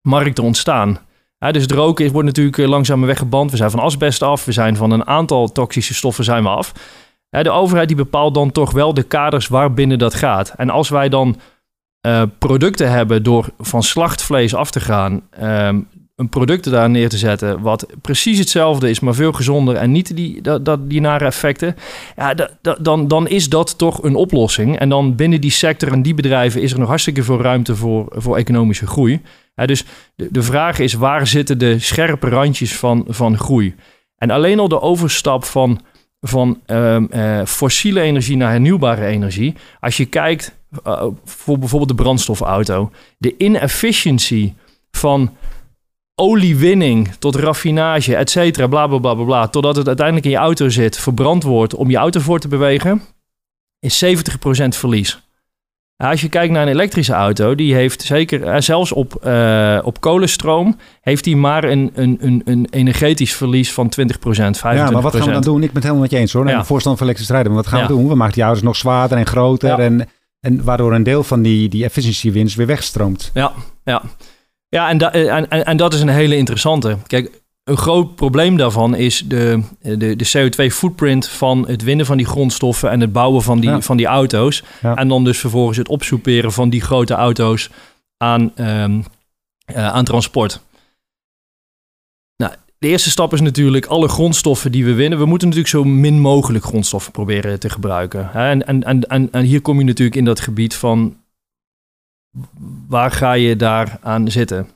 [0.03, 0.99] markten ontstaan.
[1.51, 3.51] Dus roken is- wordt natuurlijk eh, langzaam weggeband.
[3.51, 4.45] We zijn van asbest af.
[4.45, 6.73] We zijn van een aantal toxische stoffen zijn we af.
[7.31, 10.53] De overheid die bepaalt dan toch wel de kaders waarbinnen dat gaat.
[10.57, 11.37] En als wij dan
[12.09, 15.23] eh, producten hebben door van slachtvlees af te gaan...
[15.31, 15.81] ehm,
[16.17, 20.17] een product daar neer te zetten wat precies hetzelfde is, maar veel gezonder en niet
[20.17, 21.77] die, dat, dat, die nare effecten,
[22.17, 24.79] ja, da- da- dan, dan is dat toch een oplossing.
[24.79, 28.07] En dan binnen die sector en die bedrijven is er nog hartstikke veel ruimte voor,
[28.11, 29.21] voor economische groei.
[29.55, 29.85] Dus
[30.15, 33.75] de, de vraag is, waar zitten de scherpe randjes van, van groei?
[34.17, 35.81] En alleen al de overstap van,
[36.21, 39.55] van ehm, eh, fossiele energie naar hernieuwbare energie.
[39.81, 42.91] Als je kijkt eh, voor bijvoorbeeld de brandstofauto.
[43.19, 44.53] De inefficiency
[44.91, 45.37] van
[46.15, 50.39] oliewinning tot raffinage, et cetera, bla, bla, bla, bla, bla, totdat het uiteindelijk in je
[50.39, 53.03] auto zit, verbrand wordt om je auto voor te bewegen,
[53.81, 54.09] is 70%
[54.69, 55.23] verlies.
[55.97, 59.79] Ja, Als je kijkt naar een elektrische auto, die heeft zeker, eh, zelfs op, eh,
[59.85, 64.61] op kolenstroom, heeft die maar een, een, een, een energetisch verlies van 20%, 25%.
[64.61, 65.63] Ja, maar wat gaan we dan doen?
[65.63, 66.43] Ik ben het helemaal met je eens hoor.
[66.43, 66.65] Ik ben Ja.
[66.65, 67.53] voorstander van elektrische rijden.
[67.53, 68.09] Maar wat gaan we doen?
[68.09, 69.69] We maken die auto's nog zwaarder en groter.
[69.69, 69.79] Ja.
[69.79, 70.09] En,
[70.41, 73.31] en waardoor een deel van die, die efficiëntiewinst weer wegstroomt.
[73.35, 73.53] Ja,
[73.85, 74.03] ja.
[74.69, 76.97] ja en, da- en, en, en dat is een hele interessante.
[77.07, 82.27] Kijk, een groot probleem daarvan is de, de, de CO2-footprint van het winnen van die
[82.27, 83.81] grondstoffen en het bouwen van die, Ja.
[83.81, 84.63] van die auto's.
[84.83, 84.95] Ja.
[84.97, 87.71] En dan dus vervolgens het opsoeperen van die grote auto's
[88.17, 89.01] aan, ehm,
[89.65, 90.61] eh, aan transport.
[92.79, 95.19] De eerste stap is natuurlijk alle grondstoffen die we winnen.
[95.19, 98.33] We moeten natuurlijk zo min mogelijk grondstoffen proberen te gebruiken.
[98.33, 101.17] En, en, en, en, hier kom je natuurlijk in dat gebied van
[102.89, 104.69] waar ga je daar aan zitten?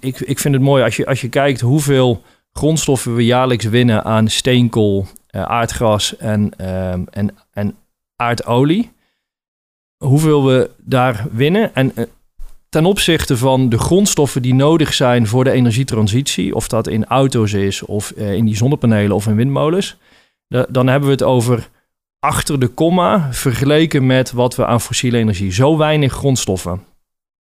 [0.00, 2.22] Ik, ik vind het mooi als je, als je kijkt hoeveel
[2.52, 7.76] grondstoffen we jaarlijks winnen aan steenkool, eh, aardgas en, ehm, en, en
[8.16, 8.92] aardolie.
[9.96, 11.74] Hoeveel we daar winnen.
[11.74, 12.04] En, eh,
[12.72, 17.52] ten opzichte van de grondstoffen die nodig zijn voor de energietransitie, of dat in auto's
[17.52, 19.96] is, of eh, in die zonnepanelen of in windmolens,
[20.68, 21.68] dan hebben we het over
[22.18, 25.52] achter de komma vergeleken met wat we aan fossiele energie.
[25.52, 26.84] Zo weinig grondstoffen.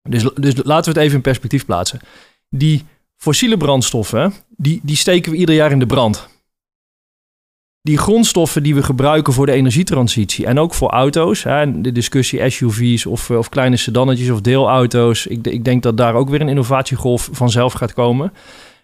[0.09, 1.99] Dus, dus laten we het even in perspectief plaatsen.
[2.49, 2.85] Die
[3.17, 6.27] fossiele brandstoffen, die, die steken we ieder jaar in de brand.
[7.81, 12.49] Die grondstoffen die we gebruiken voor de energietransitie en ook voor auto's, hè, de discussie
[12.49, 16.49] SUV's of, of kleine sedannetjes of deelauto's, ik, ik denk dat daar ook weer een
[16.49, 18.33] innovatiegolf vanzelf gaat komen.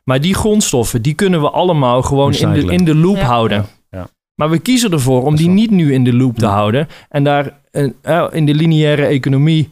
[0.03, 3.65] Maar die grondstoffen, die kunnen we allemaal gewoon in de, in de loop houden.
[3.91, 4.07] Ja.
[4.35, 7.59] Maar we kiezen ervoor om die niet nu in de loop te houden en daar
[7.71, 9.69] uh, in de lineaire economie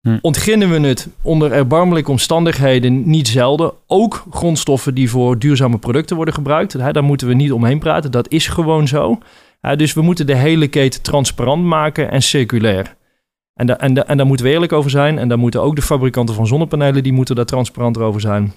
[0.00, 0.18] Hm.
[0.20, 3.72] Ontginnen we het onder erbarmelijke omstandigheden niet zelden.
[3.86, 6.78] Ook grondstoffen die voor duurzame producten worden gebruikt.
[6.78, 8.10] Daar moeten we niet omheen praten.
[8.10, 9.18] Dat is gewoon zo.
[9.76, 12.96] Dus we moeten de hele keten transparant maken en circulair.
[13.54, 15.18] En, en, en daar moeten we eerlijk over zijn.
[15.18, 18.52] En daar moeten ook de fabrikanten van zonnepanelen, die moeten daar transparanter over zijn.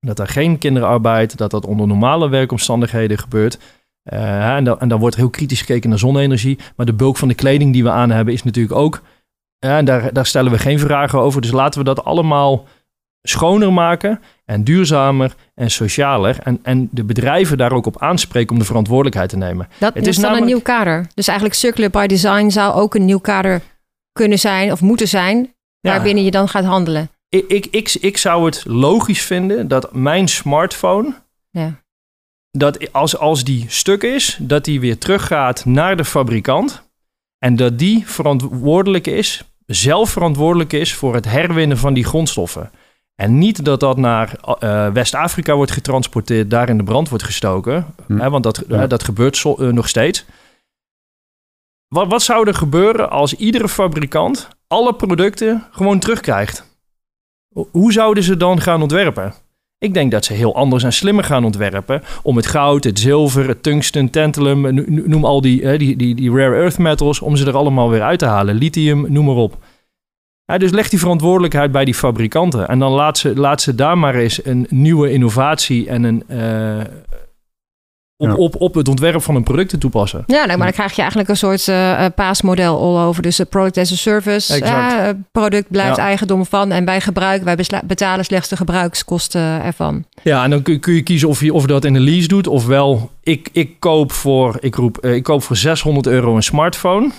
[0.00, 3.58] Dat er geen kinderarbeid, dat dat onder normale werkomstandigheden gebeurt.
[4.12, 6.58] Uh, en, da en dan wordt heel kritisch gekeken naar zonne-energie.
[6.76, 9.02] Maar de bulk van de kleding die we aan hebben is natuurlijk ook
[9.58, 11.40] ja, en daar, daar stellen we geen vragen over.
[11.40, 12.66] Dus laten we dat allemaal
[13.22, 16.38] schoner maken en duurzamer en socialer.
[16.42, 19.68] En, en de bedrijven daar ook op aanspreken om de verantwoordelijkheid te nemen.
[19.78, 21.06] Dat het is dan een nieuw kader.
[21.14, 23.62] Dus eigenlijk Circular by Design zou ook een nieuw kader
[24.12, 27.10] kunnen zijn of moeten zijn, waarbinnen je dan gaat handelen.
[27.28, 31.14] Ik, ik, ik, ik zou het logisch vinden dat mijn smartphone,
[31.50, 31.80] ja.
[32.50, 36.83] dat als, als die stuk is, dat die weer teruggaat naar de fabrikant.
[37.44, 42.70] En dat die verantwoordelijk is zelf verantwoordelijk is voor het herwinnen van die grondstoffen.
[43.14, 47.86] En niet dat dat naar uh, West-Afrika wordt getransporteerd, daar in de brand wordt gestoken.
[48.06, 48.18] Hm.
[48.18, 50.24] Hè, want dat, dat gebeurt zo, uh, nog steeds.
[51.88, 56.78] Wat, wat zou er gebeuren als iedere fabrikant alle producten gewoon terugkrijgt?
[57.70, 59.34] Hoe zouden ze dan gaan ontwerpen?
[59.84, 63.48] Ik denk dat ze heel anders en slimmer gaan ontwerpen om het goud, het zilver,
[63.48, 67.56] het tungsten, tantalum, noem al die, die, die, die rare earth metals, om ze er
[67.56, 68.54] allemaal weer uit te halen.
[68.54, 69.58] Lithium, noem maar op.
[70.56, 72.68] Dus leg die verantwoordelijkheid bij die fabrikanten.
[72.68, 76.84] En dan laat ze, laat ze daar maar eens een nieuwe innovatie en een, uh,
[78.32, 80.22] op, op, op het ontwerp van een product te toepassen.
[80.26, 83.22] Ja, nou, maar dan krijg je eigenlijk een soort uh, paasmodel all over.
[83.22, 84.62] Dus product as a service.
[85.32, 86.72] Product blijft eigendom van.
[86.72, 90.04] En bij gebruik, wij betalen slechts de gebruikskosten ervan.
[90.22, 92.28] Ja, en dan kun, kun je kiezen of je, of je dat in een lease
[92.28, 92.46] doet.
[92.46, 97.10] Ofwel, ik, ik, koop voor, ik, roep, ik koop voor 600 euro een smartphone.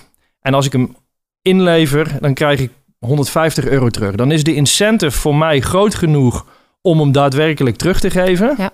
[0.41, 0.95] En als ik hem
[1.41, 4.15] inlever, dan krijg ik 150 euro terug.
[4.15, 6.45] Dan is de incentive voor mij groot genoeg
[6.81, 8.55] om hem daadwerkelijk terug te geven.
[8.57, 8.73] Ja.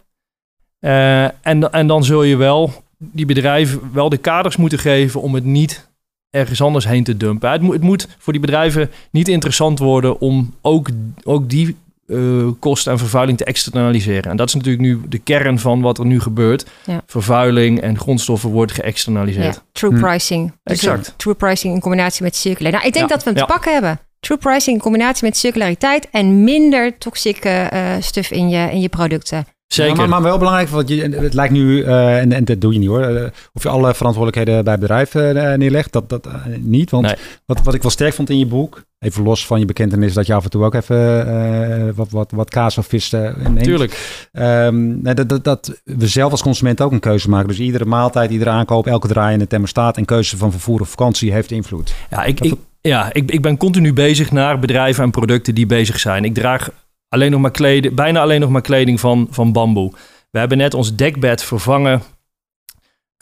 [0.81, 5.35] Uh, en, en dan zul je wel die bedrijven wel de kaders moeten geven om
[5.35, 5.89] het niet
[6.29, 7.51] ergens anders heen te dumpen.
[7.51, 10.89] Het, moet, het moet voor die bedrijven niet interessant worden om ook,
[11.23, 11.75] ook die
[12.07, 14.31] uh, kosten en vervuiling te externaliseren.
[14.31, 16.65] En dat is natuurlijk nu de kern van wat er nu gebeurt.
[16.85, 17.01] Ja.
[17.05, 19.55] Vervuiling en grondstoffen worden geëxternaliseerd.
[19.55, 19.99] Ja, true hm.
[19.99, 20.53] pricing.
[20.63, 21.13] Dus exact.
[21.17, 22.73] True pricing in combinatie met circulair.
[22.73, 23.99] Nou, ik denk dat we hem te pakken hebben.
[24.19, 28.89] True pricing in combinatie met circulariteit en minder toxische uh, stuf in je, in je
[28.89, 29.45] producten.
[29.73, 29.95] Zeker.
[29.95, 32.79] maar, maar, wel belangrijk, want je, het lijkt nu, uh, en, en, dat doe je
[32.79, 36.27] niet hoor, uh, of je alle verantwoordelijkheden bij bedrijven uh, neerlegt, dat, dat
[36.59, 36.89] niet.
[36.89, 37.15] Want nee.
[37.45, 40.27] wat, wat ik wel sterk vond in je boek, even los van je bekentenis dat
[40.27, 43.63] je af en toe ook even wat, wat, wat kaas of vis neemt.
[43.63, 44.27] Tuurlijk.
[44.31, 47.47] Um, dat, dat, dat we zelf als consument ook een keuze maken.
[47.47, 50.89] Dus iedere maaltijd, iedere aankoop, elke draai in de thermostaat en keuze van vervoer of
[50.89, 51.93] vakantie heeft invloed.
[52.09, 55.99] Ja, ik, ik, ja ik, ik ben continu bezig naar bedrijven en producten die bezig
[55.99, 56.23] zijn.
[56.23, 56.69] Ik draag
[57.13, 59.91] alleen nog maar kleding, bijna alleen nog maar kleding van, van bamboe.
[60.29, 62.01] We hebben net ons dekbed vervangen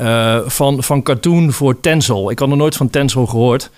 [0.02, 2.32] uh, van, van katoen voor Tensel.
[2.32, 3.72] Ik had nog nooit van Tensel gehoord.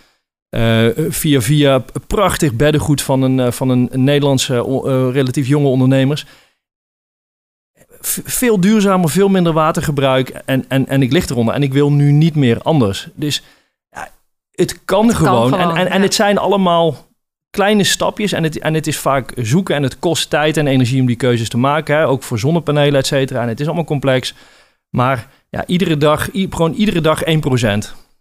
[0.49, 4.61] Uh, via, via prachtig beddengoed van een, uh, van een, Nederlandse
[5.11, 6.25] relatief jonge ondernemers.
[8.23, 11.53] veel duurzamer, veel minder watergebruik en, en, en ik lig eronder.
[11.53, 13.07] En ik wil nu niet meer anders.
[13.13, 13.43] Dus
[13.89, 14.09] ja,
[14.51, 15.49] het kan het gewoon.
[15.49, 17.10] Kan gewoon en, en, en het zijn allemaal
[17.51, 18.31] kleine stapjes.
[18.31, 21.15] En het, en het is vaak zoeken en het kost tijd en energie om die
[21.15, 21.95] keuzes te maken.
[21.95, 22.07] Hè?
[22.07, 23.41] Ook voor zonnepanelen, et cetera.
[23.41, 24.33] En het is allemaal complex.
[24.89, 27.27] Maar ja, iedere dag, gewoon iedere dag 1%.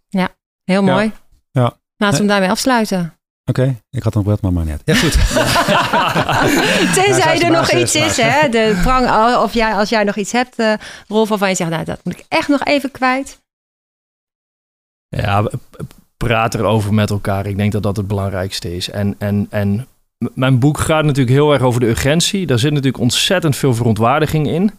[0.07, 0.29] Ja,
[0.63, 1.11] heel mooi.
[1.51, 1.61] Ja.
[1.61, 1.79] ja.
[1.97, 3.15] Laten we hem daarmee afsluiten.
[3.45, 4.81] Oké, ik had nog wat, maar maar net.
[4.85, 5.13] Ja, goed.
[7.03, 8.49] Tenzij er nog iets is, hè?
[8.49, 10.73] De prang, of jij, als jij nog iets hebt, uh,
[11.07, 13.41] Rolf, waarvan je zegt, nou, dat moet ik echt nog even kwijt.
[15.07, 15.49] Ja,
[16.27, 17.45] praat erover met elkaar.
[17.45, 18.89] Ik denk dat dat het belangrijkste is.
[18.89, 19.87] En, en, en
[20.33, 22.45] mijn boek gaat natuurlijk heel erg over de urgentie.
[22.45, 24.71] Daar zit natuurlijk ontzettend veel verontwaardiging in.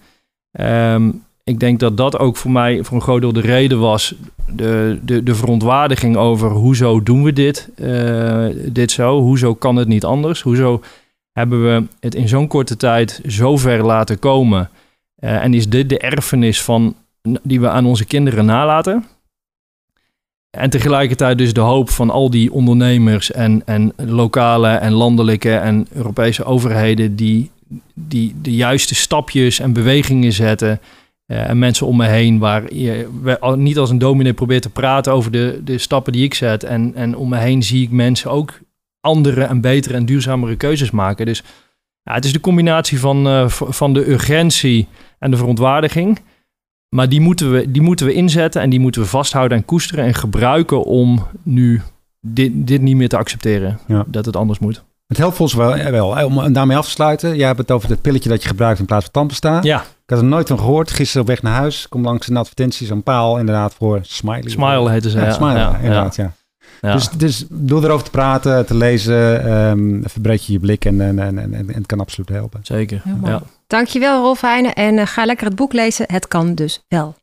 [0.60, 4.14] Um, ik denk dat dat ook voor mij voor een groot deel de reden was.
[4.46, 9.20] De, de, de verontwaardiging over hoezo doen we dit, uh, dit zo?
[9.20, 10.40] Hoezo kan het niet anders?
[10.40, 10.82] Hoezo
[11.32, 14.70] hebben we het in zo'n korte tijd zo ver laten komen?
[15.18, 16.94] Uh, en is dit de erfenis van,
[17.42, 19.04] die we aan onze kinderen nalaten?
[20.58, 25.86] En tegelijkertijd dus de hoop van al die ondernemers en, en lokale en landelijke en
[25.92, 27.50] Europese overheden die,
[27.94, 30.80] die de juiste stapjes en bewegingen zetten.
[31.26, 33.08] Uh, en mensen om me heen waar je
[33.56, 36.64] niet als een dominee probeert te praten over de, de stappen die ik zet.
[36.64, 38.60] En, en om me heen zie ik mensen ook
[39.00, 41.26] andere en betere en duurzamere keuzes maken.
[41.26, 41.42] Dus
[42.02, 44.88] ja, het is de combinatie van, uh, van de urgentie
[45.18, 46.20] en de verontwaardiging.
[46.94, 50.04] Maar die moeten, we, die moeten we inzetten en die moeten we vasthouden en koesteren
[50.04, 51.82] en gebruiken om nu
[52.20, 53.78] dit, dit niet meer te accepteren.
[53.86, 54.04] Ja.
[54.06, 54.84] Dat het anders moet.
[55.06, 56.26] Het helpt volgens wel, wel.
[56.26, 57.36] Om daarmee af te sluiten.
[57.36, 59.58] Jij hebt het over het pilletje dat je gebruikt in plaats van tandpasta.
[59.62, 59.80] Ja.
[59.80, 60.90] Ik had er nooit van gehoord.
[60.90, 61.88] Gisteren op weg naar huis.
[61.88, 64.50] Kom langs een advertentie, zo'n paal inderdaad voor Smiley.
[64.50, 65.20] Smile heette ze.
[65.20, 66.32] Ja, Smile, ja, inderdaad, ja.
[66.80, 66.92] ja.
[66.92, 71.18] Dus, dus door erover te praten, te lezen, um, verbreed je je blik en, en,
[71.18, 72.60] en, en, het kan absoluut helpen.
[72.62, 73.42] Zeker, ja.
[73.72, 76.04] Dankjewel Rolf Heijnen en uh, ga lekker het boek lezen.
[76.08, 77.14] Het kan dus wel.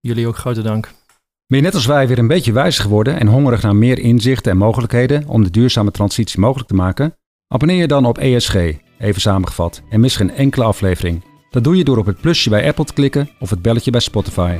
[0.00, 0.90] Jullie ook grote dank.
[1.46, 4.52] Ben je net als wij weer een beetje wijzer geworden en hongerig naar meer inzichten
[4.52, 7.14] en mogelijkheden om de duurzame transitie mogelijk te maken?
[7.46, 8.54] Abonneer je dan op ESG,
[8.98, 11.24] even samengevat, en mis geen enkele aflevering.
[11.50, 14.00] Dat doe je door op het plusje bij Apple te klikken of het belletje bij
[14.00, 14.56] Spotify.